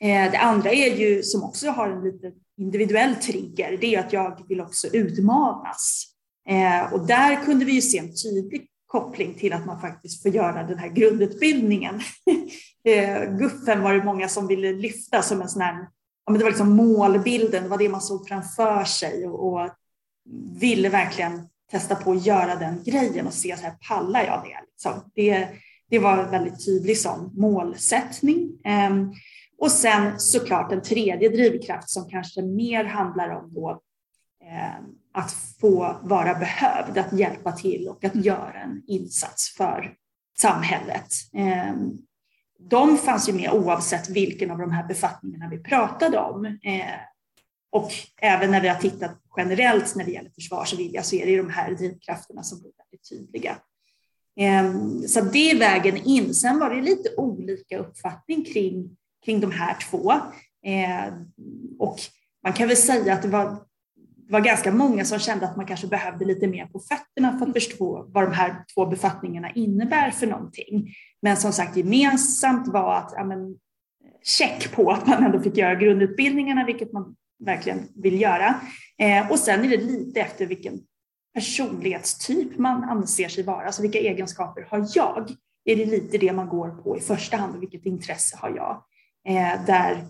Eh, 0.00 0.30
det 0.30 0.38
andra 0.38 0.70
är 0.70 0.96
ju, 0.96 1.22
som 1.22 1.44
också 1.44 1.70
har 1.70 1.88
en 1.88 2.04
lite 2.04 2.32
individuell 2.58 3.14
trigger, 3.14 3.78
det 3.80 3.94
är 3.94 4.00
att 4.00 4.12
jag 4.12 4.48
vill 4.48 4.60
också 4.60 4.88
utmanas. 4.92 6.04
Eh, 6.48 6.92
och 6.92 7.06
där 7.06 7.44
kunde 7.44 7.64
vi 7.64 7.72
ju 7.72 7.80
se 7.80 7.98
en 7.98 8.14
tydlig 8.22 8.66
koppling 8.86 9.34
till 9.34 9.52
att 9.52 9.66
man 9.66 9.80
faktiskt 9.80 10.22
får 10.22 10.30
göra 10.30 10.62
den 10.62 10.78
här 10.78 10.88
grundutbildningen. 10.88 12.00
Eh, 12.84 13.36
guffen 13.38 13.82
var 13.82 13.94
det 13.94 14.04
många 14.04 14.28
som 14.28 14.46
ville 14.46 14.72
lyfta 14.72 15.22
som 15.22 15.42
en 15.42 15.48
sån 15.48 15.62
här, 15.62 15.74
ja 16.26 16.32
men 16.32 16.38
det 16.38 16.44
var 16.44 16.50
liksom 16.50 16.76
målbilden, 16.76 17.62
det 17.62 17.68
var 17.68 17.78
det 17.78 17.88
man 17.88 18.00
såg 18.00 18.28
framför 18.28 18.84
sig 18.84 19.26
och, 19.26 19.52
och 19.52 19.70
ville 20.60 20.88
verkligen 20.88 21.48
testa 21.70 21.94
på 21.94 22.12
att 22.12 22.26
göra 22.26 22.56
den 22.56 22.82
grejen 22.84 23.26
och 23.26 23.32
se 23.32 23.56
så 23.56 23.62
här, 23.62 23.74
pallar 23.88 24.24
jag 24.24 24.42
det? 24.44 24.60
Liksom. 24.70 25.10
Det, 25.14 25.48
det 25.90 25.98
var 25.98 26.18
en 26.18 26.30
väldigt 26.30 26.66
tydlig 26.66 26.98
sån 26.98 27.30
målsättning. 27.34 28.50
Ehm, 28.64 29.12
och 29.58 29.72
sen 29.72 30.20
såklart 30.20 30.72
en 30.72 30.82
tredje 30.82 31.28
drivkraft 31.28 31.90
som 31.90 32.08
kanske 32.08 32.42
mer 32.42 32.84
handlar 32.84 33.28
om 33.28 33.54
då, 33.54 33.70
eh, 34.44 34.84
att 35.12 35.32
få 35.60 36.00
vara 36.02 36.34
behövd, 36.34 36.98
att 36.98 37.12
hjälpa 37.12 37.52
till 37.52 37.88
och 37.88 38.04
att 38.04 38.16
göra 38.16 38.60
en 38.60 38.82
insats 38.86 39.54
för 39.56 39.94
samhället. 40.38 41.12
Eh, 41.34 41.74
de 42.58 42.98
fanns 42.98 43.28
ju 43.28 43.32
med 43.32 43.50
oavsett 43.52 44.08
vilken 44.08 44.50
av 44.50 44.58
de 44.58 44.70
här 44.70 44.88
befattningarna 44.88 45.48
vi 45.48 45.58
pratade 45.58 46.18
om. 46.18 46.44
Eh, 46.44 47.00
och 47.70 47.90
även 48.16 48.50
när 48.50 48.60
vi 48.60 48.68
har 48.68 48.76
tittat 48.76 49.20
generellt 49.36 49.94
när 49.96 50.04
det 50.04 50.10
gäller 50.10 50.30
försvarsvilja 50.30 51.02
så 51.02 51.16
är 51.16 51.26
det 51.26 51.36
de 51.36 51.50
här 51.50 51.74
drivkrafterna 51.74 52.42
som 52.42 52.60
blir 52.60 52.72
väldigt 52.78 53.08
tydliga. 53.08 53.56
Ehm, 54.36 55.02
så 55.08 55.20
det 55.20 55.50
är 55.50 55.58
vägen 55.58 55.96
in. 55.96 56.34
Sen 56.34 56.58
var 56.58 56.74
det 56.74 56.82
lite 56.82 57.14
olika 57.16 57.78
uppfattning 57.78 58.44
kring, 58.44 58.96
kring 59.24 59.40
de 59.40 59.50
här 59.50 59.76
två. 59.90 60.12
Eh, 60.66 61.14
och 61.78 61.98
man 62.44 62.52
kan 62.52 62.68
väl 62.68 62.76
säga 62.76 63.14
att 63.14 63.22
det 63.22 63.28
var, 63.28 63.44
det 64.16 64.32
var 64.32 64.40
ganska 64.40 64.72
många 64.72 65.04
som 65.04 65.18
kände 65.18 65.48
att 65.48 65.56
man 65.56 65.66
kanske 65.66 65.86
behövde 65.86 66.24
lite 66.24 66.46
mer 66.46 66.66
på 66.66 66.80
fötterna 66.80 67.38
för 67.38 67.46
att 67.46 67.52
förstå 67.52 68.06
vad 68.08 68.24
de 68.24 68.32
här 68.32 68.64
två 68.74 68.86
befattningarna 68.86 69.50
innebär 69.50 70.10
för 70.10 70.26
någonting. 70.26 70.94
Men 71.22 71.36
som 71.36 71.52
sagt 71.52 71.76
gemensamt 71.76 72.68
var 72.68 72.94
att 72.94 73.12
ja, 73.16 73.24
men, 73.24 73.56
check 74.22 74.72
på 74.72 74.90
att 74.90 75.06
man 75.06 75.24
ändå 75.24 75.40
fick 75.40 75.56
göra 75.56 75.74
grundutbildningarna, 75.74 76.64
vilket 76.64 76.92
man 76.92 77.16
verkligen 77.44 77.88
vill 77.94 78.20
göra. 78.20 78.60
Eh, 78.98 79.30
och 79.30 79.38
sen 79.38 79.64
är 79.64 79.68
det 79.68 79.76
lite 79.76 80.20
efter 80.20 80.46
vilken 80.46 80.80
personlighetstyp 81.34 82.58
man 82.58 82.84
anser 82.84 83.28
sig 83.28 83.44
vara, 83.44 83.66
alltså 83.66 83.82
vilka 83.82 83.98
egenskaper 83.98 84.66
har 84.70 84.86
jag? 84.94 85.30
Är 85.64 85.76
det 85.76 85.86
lite 85.86 86.18
det 86.18 86.32
man 86.32 86.48
går 86.48 86.68
på 86.68 86.96
i 86.96 87.00
första 87.00 87.36
hand 87.36 87.56
och 87.56 87.62
vilket 87.62 87.86
intresse 87.86 88.36
har 88.36 88.50
jag? 88.56 88.84
Eh, 89.28 89.64
där 89.66 90.04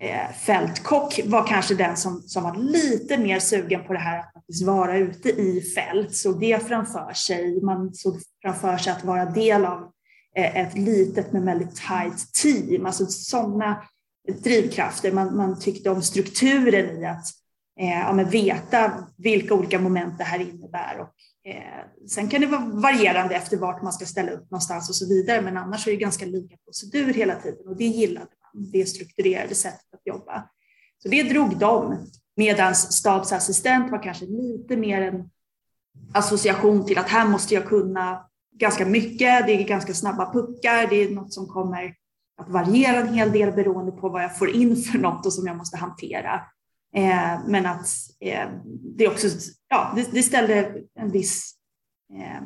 eh, 0.00 0.32
fältkock 0.32 1.20
var 1.24 1.46
kanske 1.46 1.74
den 1.74 1.96
som, 1.96 2.22
som 2.22 2.42
var 2.42 2.54
lite 2.54 3.18
mer 3.18 3.38
sugen 3.38 3.84
på 3.84 3.92
det 3.92 3.98
här 3.98 4.18
att 4.18 4.32
faktiskt 4.32 4.66
vara 4.66 4.98
ute 4.98 5.28
i 5.28 5.60
fält, 5.74 6.14
såg 6.14 6.40
det 6.40 6.68
framför 6.68 7.12
sig. 7.12 7.62
Man 7.62 7.94
såg 7.94 8.20
framför 8.42 8.76
sig 8.76 8.92
att 8.92 9.04
vara 9.04 9.24
del 9.24 9.64
av 9.64 9.92
eh, 10.36 10.56
ett 10.56 10.78
litet 10.78 11.32
men 11.32 11.44
väldigt 11.44 11.76
tight 11.76 12.32
team, 12.32 12.86
alltså 12.86 13.06
sådana 13.06 13.82
drivkrafter. 14.42 15.12
Man, 15.12 15.36
man 15.36 15.60
tyckte 15.60 15.90
om 15.90 16.02
strukturen 16.02 17.02
i 17.02 17.06
att 17.06 17.26
Eh, 17.80 18.00
ja, 18.00 18.12
men 18.12 18.30
veta 18.30 18.92
vilka 19.16 19.54
olika 19.54 19.78
moment 19.78 20.18
det 20.18 20.24
här 20.24 20.38
innebär. 20.38 20.98
Och, 21.00 21.50
eh, 21.50 22.08
sen 22.08 22.28
kan 22.28 22.40
det 22.40 22.46
vara 22.46 22.64
varierande 22.64 23.34
efter 23.34 23.56
vart 23.56 23.82
man 23.82 23.92
ska 23.92 24.06
ställa 24.06 24.30
upp 24.30 24.50
någonstans 24.50 24.88
och 24.88 24.94
så 24.94 25.08
vidare, 25.08 25.40
men 25.40 25.56
annars 25.56 25.86
är 25.86 25.90
det 25.90 25.96
ganska 25.96 26.26
lika 26.26 26.56
procedur 26.64 27.14
hela 27.14 27.34
tiden 27.34 27.68
och 27.68 27.76
det 27.76 27.84
gillade 27.84 28.26
man, 28.54 28.70
det 28.72 28.86
strukturerade 28.86 29.54
sättet 29.54 29.94
att 29.94 30.06
jobba. 30.06 30.48
Så 31.02 31.08
det 31.08 31.22
drog 31.22 31.58
de, 31.58 32.06
medan 32.36 32.74
stabsassistent 32.74 33.90
var 33.90 34.02
kanske 34.02 34.26
lite 34.26 34.76
mer 34.76 35.02
en 35.02 35.30
association 36.14 36.86
till 36.86 36.98
att 36.98 37.08
här 37.08 37.28
måste 37.28 37.54
jag 37.54 37.66
kunna 37.66 38.26
ganska 38.52 38.86
mycket, 38.86 39.46
det 39.46 39.52
är 39.52 39.64
ganska 39.64 39.94
snabba 39.94 40.32
puckar, 40.32 40.86
det 40.90 40.96
är 40.96 41.10
något 41.10 41.32
som 41.32 41.46
kommer 41.46 41.94
att 42.42 42.48
variera 42.48 42.96
en 42.96 43.14
hel 43.14 43.32
del 43.32 43.52
beroende 43.52 43.92
på 43.92 44.08
vad 44.08 44.22
jag 44.22 44.38
får 44.38 44.50
in 44.50 44.76
för 44.76 44.98
något 44.98 45.26
och 45.26 45.32
som 45.32 45.46
jag 45.46 45.56
måste 45.56 45.76
hantera. 45.76 46.40
Eh, 46.94 47.46
men 47.46 47.66
att 47.66 47.86
eh, 48.20 48.48
det 48.96 49.08
också 49.08 49.28
ja, 49.68 49.92
det, 49.96 50.12
det 50.12 50.22
ställde 50.22 50.74
en 50.94 51.10
viss, 51.10 51.54
eh, 52.14 52.42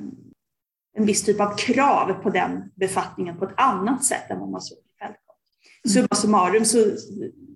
en 0.96 1.07
viss 1.07 1.22
typ 1.22 1.40
av 1.40 1.57
krav 1.57 2.12
på 2.22 2.30
den 2.30 2.70
befattningen 2.74 3.38
på 3.38 3.44
ett 3.44 3.54
annat 3.57 4.04
sätt 4.04 4.30
än 4.30 4.40
vad 4.40 4.50
man 4.50 4.61
såg 4.61 4.78
i 4.78 4.98
fältkock. 4.98 5.37
Mm. 5.85 5.92
Summa 5.92 6.20
summarum 6.20 6.64
så, 6.64 6.78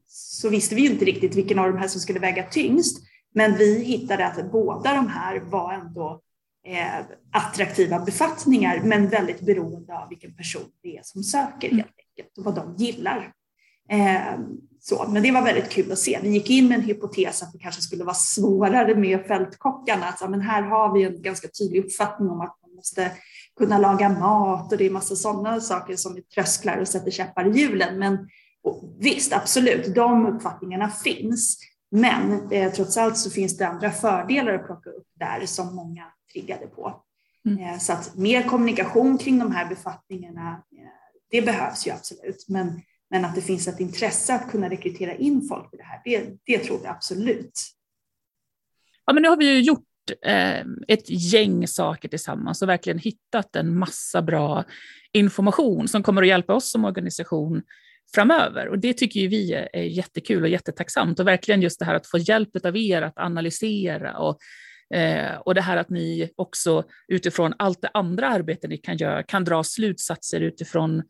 så 0.07 0.49
visste 0.49 0.75
vi 0.75 0.83
ju 0.83 0.91
inte 0.91 1.05
riktigt 1.05 1.35
vilken 1.35 1.59
av 1.59 1.67
de 1.73 1.79
här 1.79 1.89
som 1.89 2.01
skulle 2.01 2.19
väga 2.19 2.43
tyngst, 2.43 2.99
men 3.35 3.57
vi 3.59 3.85
hittade 3.85 4.27
att 4.27 4.53
båda 4.53 4.95
de 4.95 5.09
här 5.09 5.41
var 5.41 5.73
ändå 5.73 6.21
eh, 6.67 7.07
attraktiva 7.33 7.99
befattningar, 7.99 8.81
men 8.85 9.09
väldigt 9.09 9.41
beroende 9.41 9.99
av 9.99 10.09
vilken 10.09 10.37
person 10.37 10.71
det 10.83 10.97
är 10.97 11.03
som 11.05 11.23
söker 11.23 11.71
helt 11.71 11.95
enkelt 12.09 12.39
och 12.39 12.45
vad 12.45 12.55
de 12.55 12.75
gillar. 12.77 13.33
Eh, 13.91 14.39
så, 14.81 15.09
men 15.09 15.23
det 15.23 15.31
var 15.31 15.43
väldigt 15.43 15.71
kul 15.71 15.93
att 15.93 15.99
se. 15.99 16.19
Vi 16.23 16.29
gick 16.29 16.51
in 16.51 16.69
med 16.69 16.79
en 16.79 16.85
hypotes 16.85 17.43
att 17.43 17.53
det 17.53 17.59
kanske 17.59 17.83
skulle 17.83 18.05
vara 18.05 18.15
svårare 18.15 18.95
med 18.95 19.27
fältkockarna. 19.27 20.07
Att, 20.07 20.31
men 20.31 20.41
här 20.41 20.63
har 20.63 20.95
vi 20.95 21.05
en 21.05 21.23
ganska 21.23 21.49
tydlig 21.49 21.85
uppfattning 21.85 22.31
om 22.31 22.41
att 22.41 22.59
man 22.63 22.75
måste 22.75 23.13
kunna 23.59 23.79
laga 23.79 24.09
mat 24.09 24.73
och 24.73 24.79
det 24.79 24.87
är 24.87 24.91
massa 24.91 25.17
sådana 25.17 25.61
saker 25.61 25.97
som 25.97 26.17
är 26.17 26.21
trösklar 26.21 26.79
och 26.79 26.89
sätter 26.89 27.11
käppar 27.11 27.47
i 27.47 27.59
hjulen. 27.59 27.99
Men 27.99 28.29
visst, 28.99 29.33
absolut, 29.33 29.95
de 29.95 30.27
uppfattningarna 30.27 30.91
finns. 30.91 31.59
Men 31.91 32.53
eh, 32.53 32.73
trots 32.73 32.97
allt 32.97 33.19
så 33.19 33.31
finns 33.31 33.57
det 33.57 33.69
andra 33.69 33.91
fördelar 33.91 34.55
att 34.55 34.67
plocka 34.67 34.91
upp 34.91 35.07
där 35.15 35.47
som 35.47 35.75
många 35.75 36.05
triggade 36.33 36.67
på. 36.67 37.03
Mm. 37.47 37.65
Eh, 37.65 37.79
så 37.79 37.93
att 37.93 38.17
mer 38.17 38.43
kommunikation 38.43 39.19
kring 39.19 39.39
de 39.39 39.53
här 39.53 39.69
befattningarna, 39.69 40.51
eh, 40.51 40.89
det 41.31 41.43
behövs 41.43 41.87
ju 41.87 41.91
absolut. 41.91 42.45
Men 42.49 42.83
men 43.11 43.25
att 43.25 43.35
det 43.35 43.41
finns 43.41 43.69
ett 43.69 43.81
intresse 43.81 44.35
att 44.35 44.51
kunna 44.51 44.71
rekrytera 44.71 45.15
in 45.15 45.49
folk 45.49 45.75
i 45.75 45.77
det 45.77 45.83
här, 45.83 46.01
det, 46.05 46.37
det 46.45 46.59
tror 46.59 46.79
vi 46.79 46.87
absolut. 46.87 47.61
Ja, 49.07 49.13
men 49.13 49.23
nu 49.23 49.29
har 49.29 49.37
vi 49.37 49.55
ju 49.55 49.61
gjort 49.61 49.85
eh, 50.27 50.61
ett 50.89 51.11
gäng 51.11 51.69
saker 51.69 52.09
tillsammans 52.09 52.63
och 52.63 52.69
verkligen 52.69 52.99
hittat 52.99 53.57
en 53.57 53.79
massa 53.79 54.23
bra 54.23 54.65
information 55.13 55.89
som 55.89 56.03
kommer 56.03 56.23
att 56.23 56.29
hjälpa 56.29 56.55
oss 56.55 56.71
som 56.71 56.85
organisation 56.85 57.63
framöver. 58.15 58.69
Och 58.69 58.79
det 58.79 58.93
tycker 58.93 59.21
ju 59.21 59.29
vi 59.29 59.53
är 59.53 59.83
jättekul 59.83 60.43
och 60.43 60.49
jättetacksamt. 60.49 61.21
Och 61.21 61.27
verkligen 61.27 61.63
just 61.63 61.79
det 61.79 61.85
här 61.85 61.95
att 61.95 62.07
få 62.07 62.19
hjälp 62.19 62.65
av 62.65 62.77
er 62.77 63.03
att 63.03 63.19
analysera 63.19 64.19
och, 64.19 64.39
eh, 64.99 65.37
och 65.37 65.55
det 65.55 65.61
här 65.61 65.77
att 65.77 65.91
ni 65.91 66.31
också 66.37 66.85
utifrån 67.09 67.55
allt 67.59 67.83
det 67.83 67.91
andra 67.95 68.29
arbete 68.29 68.69
ni 68.69 68.77
kan 68.77 68.97
göra 68.97 69.23
kan 69.23 69.45
dra 69.45 69.65
slutsatser 69.65 70.41
utifrån 70.41 71.03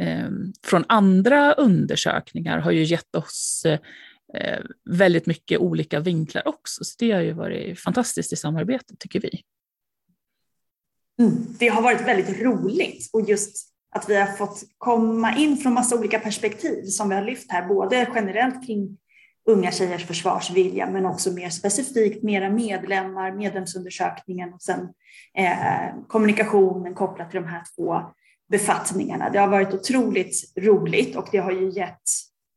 Eh, 0.00 0.28
från 0.66 0.84
andra 0.88 1.52
undersökningar 1.52 2.58
har 2.58 2.70
ju 2.70 2.84
gett 2.84 3.14
oss 3.14 3.66
eh, 4.34 4.60
väldigt 4.90 5.26
mycket 5.26 5.58
olika 5.58 6.00
vinklar 6.00 6.48
också. 6.48 6.84
Så 6.84 6.94
det 6.98 7.10
har 7.10 7.20
ju 7.20 7.32
varit 7.32 7.80
fantastiskt 7.80 8.32
i 8.32 8.36
samarbetet 8.36 8.98
tycker 8.98 9.20
vi. 9.20 9.42
Mm, 11.18 11.46
det 11.58 11.68
har 11.68 11.82
varit 11.82 12.00
väldigt 12.00 12.40
roligt 12.40 13.10
och 13.12 13.28
just 13.28 13.74
att 13.90 14.08
vi 14.08 14.16
har 14.16 14.26
fått 14.26 14.62
komma 14.78 15.36
in 15.36 15.56
från 15.56 15.74
massa 15.74 15.98
olika 15.98 16.18
perspektiv 16.18 16.84
som 16.84 17.08
vi 17.08 17.14
har 17.14 17.22
lyft 17.22 17.52
här, 17.52 17.68
både 17.68 18.10
generellt 18.14 18.66
kring 18.66 18.98
unga 19.46 19.72
tjejers 19.72 20.06
försvarsvilja, 20.06 20.90
men 20.90 21.06
också 21.06 21.32
mer 21.32 21.50
specifikt 21.50 22.22
mera 22.22 22.50
medlemmar, 22.50 23.32
medlemsundersökningen 23.32 24.54
och 24.54 24.62
sen 24.62 24.88
eh, 25.38 26.06
kommunikationen 26.08 26.94
kopplat 26.94 27.30
till 27.30 27.40
de 27.42 27.48
här 27.48 27.62
två 27.76 28.00
befattningarna. 28.50 29.30
Det 29.30 29.38
har 29.38 29.48
varit 29.48 29.74
otroligt 29.74 30.52
roligt 30.56 31.16
och 31.16 31.28
det 31.32 31.38
har 31.38 31.52
ju 31.52 31.70
gett 31.70 32.02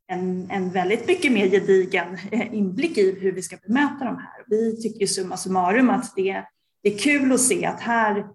en, 0.07 0.51
en 0.51 0.69
väldigt 0.69 1.07
mycket 1.07 1.31
mer 1.31 1.47
gedigen 1.49 2.17
eh, 2.31 2.53
inblick 2.53 2.97
i 2.97 3.19
hur 3.19 3.31
vi 3.31 3.41
ska 3.41 3.57
bemöta 3.67 4.05
de 4.05 4.17
här. 4.17 4.43
Vi 4.47 4.81
tycker 4.81 4.99
ju 4.99 5.07
summa 5.07 5.37
summarum 5.37 5.89
att 5.89 6.15
det, 6.15 6.43
det 6.83 6.93
är 6.93 6.97
kul 6.97 7.31
att 7.31 7.41
se 7.41 7.65
att 7.65 7.79
här, 7.79 8.27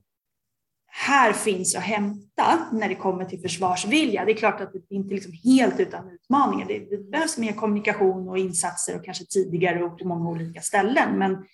här 0.86 1.32
finns 1.32 1.76
att 1.76 1.82
hämta 1.82 2.68
när 2.72 2.88
det 2.88 2.94
kommer 2.94 3.24
till 3.24 3.40
försvarsvilja. 3.40 4.24
Det 4.24 4.32
är 4.32 4.36
klart 4.36 4.60
att 4.60 4.72
det 4.72 4.94
inte 4.94 5.12
är 5.12 5.14
liksom 5.14 5.32
helt 5.44 5.80
utan 5.80 6.10
utmaningar. 6.10 6.66
Det, 6.68 6.78
det 6.78 7.10
behövs 7.10 7.38
mer 7.38 7.52
kommunikation 7.52 8.28
och 8.28 8.38
insatser 8.38 8.96
och 8.96 9.04
kanske 9.04 9.24
tidigare 9.24 9.84
och 9.84 9.98
på 9.98 10.08
många 10.08 10.30
olika 10.30 10.60
ställen. 10.60 11.18
Men, 11.18 11.44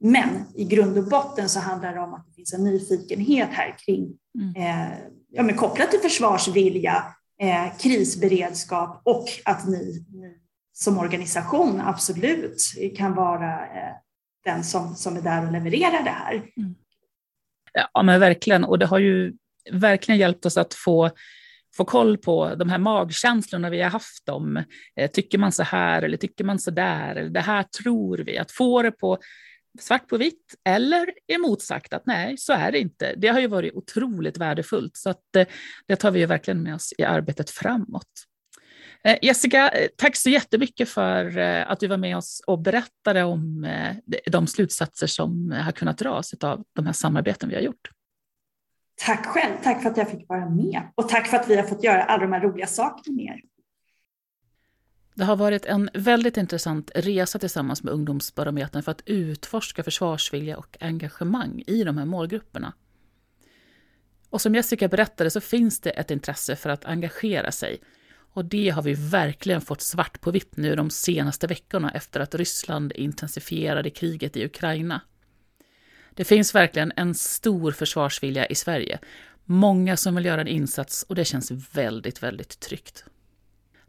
men 0.00 0.28
i 0.54 0.64
grund 0.64 0.98
och 0.98 1.08
botten 1.08 1.48
så 1.48 1.60
handlar 1.60 1.94
det 1.94 2.00
om 2.00 2.14
att 2.14 2.26
det 2.26 2.32
finns 2.32 2.54
en 2.54 2.64
nyfikenhet 2.64 3.48
här 3.52 3.76
kring 3.78 4.18
mm. 4.38 4.56
eh, 4.56 4.98
ja, 5.32 5.42
men 5.42 5.56
kopplat 5.56 5.90
till 5.90 6.00
försvarsvilja, 6.00 7.04
eh, 7.40 7.78
krisberedskap 7.78 9.00
och 9.04 9.28
att 9.44 9.68
ni, 9.68 10.06
ni, 10.12 10.36
som 10.72 10.98
organisation 10.98 11.80
absolut 11.80 12.62
kan 12.96 13.14
vara 13.14 13.52
eh, 13.52 13.94
den 14.44 14.64
som, 14.64 14.94
som 14.94 15.16
är 15.16 15.22
där 15.22 15.46
och 15.46 15.52
levererar 15.52 16.02
det 16.02 16.10
här. 16.10 16.34
Mm. 16.34 16.74
Ja, 17.92 18.02
men 18.02 18.20
verkligen. 18.20 18.64
Och 18.64 18.78
det 18.78 18.86
har 18.86 18.98
ju 18.98 19.34
verkligen 19.72 20.18
hjälpt 20.18 20.46
oss 20.46 20.56
att 20.56 20.74
få 20.74 21.10
få 21.76 21.84
koll 21.84 22.18
på 22.18 22.54
de 22.54 22.68
här 22.68 22.78
magkänslorna 22.78 23.70
vi 23.70 23.82
har 23.82 23.90
haft 23.90 24.28
om, 24.28 24.64
eh, 24.96 25.10
tycker 25.10 25.38
man 25.38 25.52
så 25.52 25.62
här 25.62 26.02
eller 26.02 26.16
tycker 26.16 26.44
man 26.44 26.58
så 26.58 26.70
där, 26.70 27.16
eller 27.16 27.30
det 27.30 27.40
här 27.40 27.62
tror 27.62 28.18
vi, 28.18 28.38
att 28.38 28.52
få 28.52 28.82
det 28.82 28.90
på 28.90 29.18
svart 29.78 30.08
på 30.08 30.16
vitt 30.16 30.54
eller 30.64 31.10
emotsagt 31.28 31.92
att 31.92 32.06
nej, 32.06 32.36
så 32.38 32.52
är 32.52 32.72
det 32.72 32.78
inte. 32.78 33.14
Det 33.16 33.28
har 33.28 33.40
ju 33.40 33.46
varit 33.46 33.74
otroligt 33.74 34.38
värdefullt, 34.38 34.96
så 34.96 35.10
att 35.10 35.36
eh, 35.36 35.46
det 35.86 35.96
tar 35.96 36.10
vi 36.10 36.20
ju 36.20 36.26
verkligen 36.26 36.62
med 36.62 36.74
oss 36.74 36.94
i 36.98 37.04
arbetet 37.04 37.50
framåt. 37.50 38.08
Eh, 39.04 39.18
Jessica, 39.22 39.68
eh, 39.68 39.88
tack 39.96 40.16
så 40.16 40.30
jättemycket 40.30 40.88
för 40.88 41.38
att 41.38 41.80
du 41.80 41.86
var 41.86 41.96
med 41.96 42.16
oss 42.16 42.42
och 42.46 42.58
berättade 42.58 43.22
om 43.22 43.66
de 44.26 44.46
slutsatser 44.46 45.06
som 45.06 45.50
har 45.50 45.72
kunnat 45.72 45.98
dras 45.98 46.34
av 46.40 46.64
de 46.72 46.86
här 46.86 46.92
samarbeten 46.92 47.48
vi 47.48 47.54
har 47.54 47.62
gjort. 47.62 47.90
Tack 49.06 49.26
själv, 49.26 49.54
tack 49.62 49.82
för 49.82 49.90
att 49.90 49.96
jag 49.96 50.10
fick 50.10 50.28
vara 50.28 50.50
med 50.50 50.82
och 50.94 51.08
tack 51.08 51.26
för 51.26 51.36
att 51.36 51.50
vi 51.50 51.56
har 51.56 51.62
fått 51.62 51.84
göra 51.84 52.02
alla 52.02 52.22
de 52.22 52.32
här 52.32 52.40
roliga 52.40 52.66
sakerna 52.66 53.16
med 53.16 53.24
er. 53.24 53.55
Det 55.16 55.24
har 55.24 55.36
varit 55.36 55.64
en 55.64 55.90
väldigt 55.94 56.36
intressant 56.36 56.90
resa 56.94 57.38
tillsammans 57.38 57.82
med 57.82 57.94
Ungdomsbarometern 57.94 58.82
för 58.82 58.92
att 58.92 59.02
utforska 59.06 59.82
försvarsvilja 59.82 60.56
och 60.56 60.76
engagemang 60.80 61.62
i 61.66 61.84
de 61.84 61.98
här 61.98 62.04
målgrupperna. 62.04 62.72
Och 64.30 64.40
som 64.40 64.54
Jessica 64.54 64.88
berättade 64.88 65.30
så 65.30 65.40
finns 65.40 65.80
det 65.80 65.90
ett 65.90 66.10
intresse 66.10 66.56
för 66.56 66.70
att 66.70 66.84
engagera 66.84 67.52
sig. 67.52 67.80
Och 68.32 68.44
det 68.44 68.70
har 68.70 68.82
vi 68.82 68.94
verkligen 68.94 69.60
fått 69.60 69.80
svart 69.80 70.20
på 70.20 70.30
vitt 70.30 70.56
nu 70.56 70.76
de 70.76 70.90
senaste 70.90 71.46
veckorna 71.46 71.90
efter 71.90 72.20
att 72.20 72.34
Ryssland 72.34 72.92
intensifierade 72.92 73.90
kriget 73.90 74.36
i 74.36 74.44
Ukraina. 74.44 75.00
Det 76.14 76.24
finns 76.24 76.54
verkligen 76.54 76.92
en 76.96 77.14
stor 77.14 77.72
försvarsvilja 77.72 78.46
i 78.46 78.54
Sverige. 78.54 78.98
Många 79.44 79.96
som 79.96 80.14
vill 80.14 80.24
göra 80.24 80.40
en 80.40 80.48
insats 80.48 81.02
och 81.08 81.14
det 81.14 81.24
känns 81.24 81.50
väldigt, 81.50 82.22
väldigt 82.22 82.60
tryggt. 82.60 83.04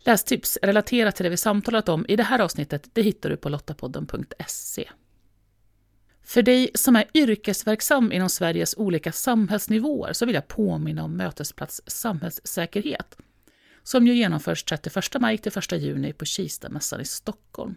Lästips 0.08 0.58
relaterat 0.62 1.16
till 1.16 1.24
det 1.24 1.30
vi 1.30 1.38
samtalat 1.38 1.90
om 1.90 2.06
i 2.08 2.16
det 2.16 2.24
här 2.24 2.40
avsnittet 2.40 2.90
det 2.94 3.02
hittar 3.02 3.30
du 3.30 3.38
på 3.38 3.50
lottapodden.se. 3.50 4.90
För 6.24 6.42
dig 6.42 6.70
som 6.74 6.96
är 6.96 7.06
yrkesverksam 7.14 8.12
inom 8.12 8.30
Sveriges 8.30 8.78
olika 8.78 9.12
samhällsnivåer 9.12 10.14
så 10.14 10.26
vill 10.26 10.36
jag 10.36 10.48
påminna 10.48 11.04
om 11.04 11.18
Mötesplats 11.18 11.82
samhällssäkerhet 11.88 13.18
som 13.84 14.08
ju 14.08 14.14
genomförs 14.14 14.64
31 14.64 15.06
maj 15.20 15.38
till 15.38 15.58
1 15.58 15.72
juni 15.72 16.14
på 16.14 16.26
Kistamässan 16.26 17.02
i 17.02 17.06
Stockholm. 17.06 17.76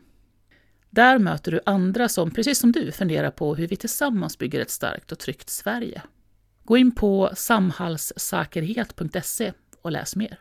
Där 0.90 1.18
möter 1.18 1.52
du 1.52 1.60
andra 1.66 2.08
som, 2.08 2.30
precis 2.30 2.58
som 2.58 2.72
du, 2.72 2.92
funderar 2.92 3.30
på 3.30 3.54
hur 3.54 3.68
vi 3.68 3.76
tillsammans 3.76 4.38
bygger 4.38 4.60
ett 4.60 4.70
starkt 4.70 5.12
och 5.12 5.18
tryggt 5.18 5.50
Sverige. 5.50 6.02
Gå 6.64 6.76
in 6.76 6.94
på 6.94 7.30
samhällssäkerhet.se 7.34 9.52
och 9.82 9.92
läs 9.92 10.16
mer. 10.16 10.38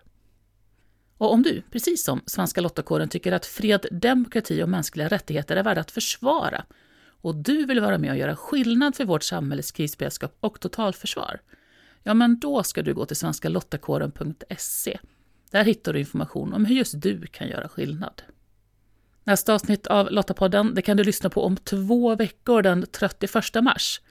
Och 1.19 1.33
om 1.33 1.43
du, 1.43 1.61
precis 1.71 2.03
som 2.03 2.21
Svenska 2.25 2.61
Lottakåren, 2.61 3.09
tycker 3.09 3.31
att 3.31 3.45
fred, 3.45 3.85
demokrati 3.91 4.63
och 4.63 4.69
mänskliga 4.69 5.07
rättigheter 5.07 5.55
är 5.55 5.63
värda 5.63 5.81
att 5.81 5.91
försvara 5.91 6.65
och 7.21 7.35
du 7.35 7.65
vill 7.65 7.79
vara 7.79 7.97
med 7.97 8.11
och 8.11 8.17
göra 8.17 8.35
skillnad 8.35 8.95
för 8.95 9.05
vårt 9.05 9.23
samhälles 9.23 9.71
krisberedskap 9.71 10.37
och 10.39 10.59
totalförsvar, 10.59 11.41
ja 12.03 12.13
men 12.13 12.39
då 12.39 12.63
ska 12.63 12.81
du 12.81 12.93
gå 12.93 13.05
till 13.05 13.15
svenskalottakåren.se. 13.15 14.99
Där 15.51 15.63
hittar 15.63 15.93
du 15.93 15.99
information 15.99 16.53
om 16.53 16.65
hur 16.65 16.75
just 16.75 17.01
du 17.01 17.25
kan 17.25 17.47
göra 17.47 17.69
skillnad. 17.69 18.21
Nästa 19.23 19.53
avsnitt 19.53 19.87
av 19.87 20.11
Lottapodden 20.11 20.75
det 20.75 20.81
kan 20.81 20.97
du 20.97 21.03
lyssna 21.03 21.29
på 21.29 21.43
om 21.43 21.57
två 21.57 22.15
veckor 22.15 22.61
den 22.61 22.85
31 22.91 23.33
mars. 23.61 24.01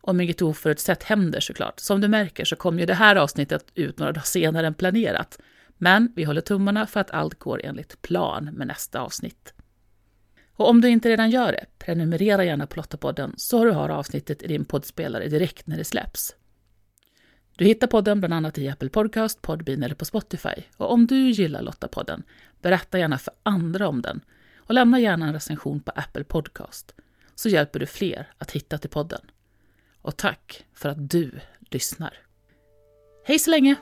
Om 0.00 0.20
inget 0.20 0.42
oförutsett 0.42 1.02
händer 1.02 1.40
såklart. 1.40 1.80
Som 1.80 2.00
du 2.00 2.08
märker 2.08 2.44
så 2.44 2.56
kommer 2.56 2.80
ju 2.80 2.86
det 2.86 2.94
här 2.94 3.16
avsnittet 3.16 3.72
ut 3.74 3.98
några 3.98 4.12
dagar 4.12 4.22
senare 4.22 4.66
än 4.66 4.74
planerat. 4.74 5.38
Men 5.78 6.12
vi 6.16 6.24
håller 6.24 6.40
tummarna 6.40 6.86
för 6.86 7.00
att 7.00 7.10
allt 7.10 7.38
går 7.38 7.60
enligt 7.64 8.02
plan 8.02 8.44
med 8.44 8.66
nästa 8.66 9.00
avsnitt. 9.00 9.52
Och 10.56 10.68
om 10.68 10.80
du 10.80 10.88
inte 10.88 11.08
redan 11.08 11.30
gör 11.30 11.52
det, 11.52 11.66
prenumerera 11.78 12.44
gärna 12.44 12.66
på 12.66 12.76
Lottapodden 12.76 13.34
så 13.36 13.64
du 13.64 13.70
har 13.70 13.88
avsnittet 13.88 14.42
i 14.42 14.46
din 14.46 14.64
poddspelare 14.64 15.28
direkt 15.28 15.66
när 15.66 15.76
det 15.76 15.84
släpps. 15.84 16.34
Du 17.56 17.64
hittar 17.64 17.86
podden 17.86 18.20
bland 18.20 18.34
annat 18.34 18.58
i 18.58 18.68
Apple 18.68 18.88
Podcast, 18.88 19.42
Podbean 19.42 19.82
eller 19.82 19.94
på 19.94 20.04
Spotify. 20.04 20.62
Och 20.76 20.92
om 20.92 21.06
du 21.06 21.30
gillar 21.30 21.62
Lottapodden, 21.62 22.22
berätta 22.62 22.98
gärna 22.98 23.18
för 23.18 23.34
andra 23.42 23.88
om 23.88 24.02
den 24.02 24.20
och 24.56 24.74
lämna 24.74 25.00
gärna 25.00 25.26
en 25.26 25.32
recension 25.32 25.80
på 25.80 25.92
Apple 25.94 26.24
Podcast 26.24 26.94
så 27.34 27.48
hjälper 27.48 27.78
du 27.78 27.86
fler 27.86 28.32
att 28.38 28.50
hitta 28.50 28.78
till 28.78 28.90
podden. 28.90 29.20
Och 30.02 30.16
tack 30.16 30.64
för 30.74 30.88
att 30.88 31.10
du 31.10 31.30
lyssnar. 31.70 32.14
Hej 33.24 33.38
så 33.38 33.50
länge! 33.50 33.76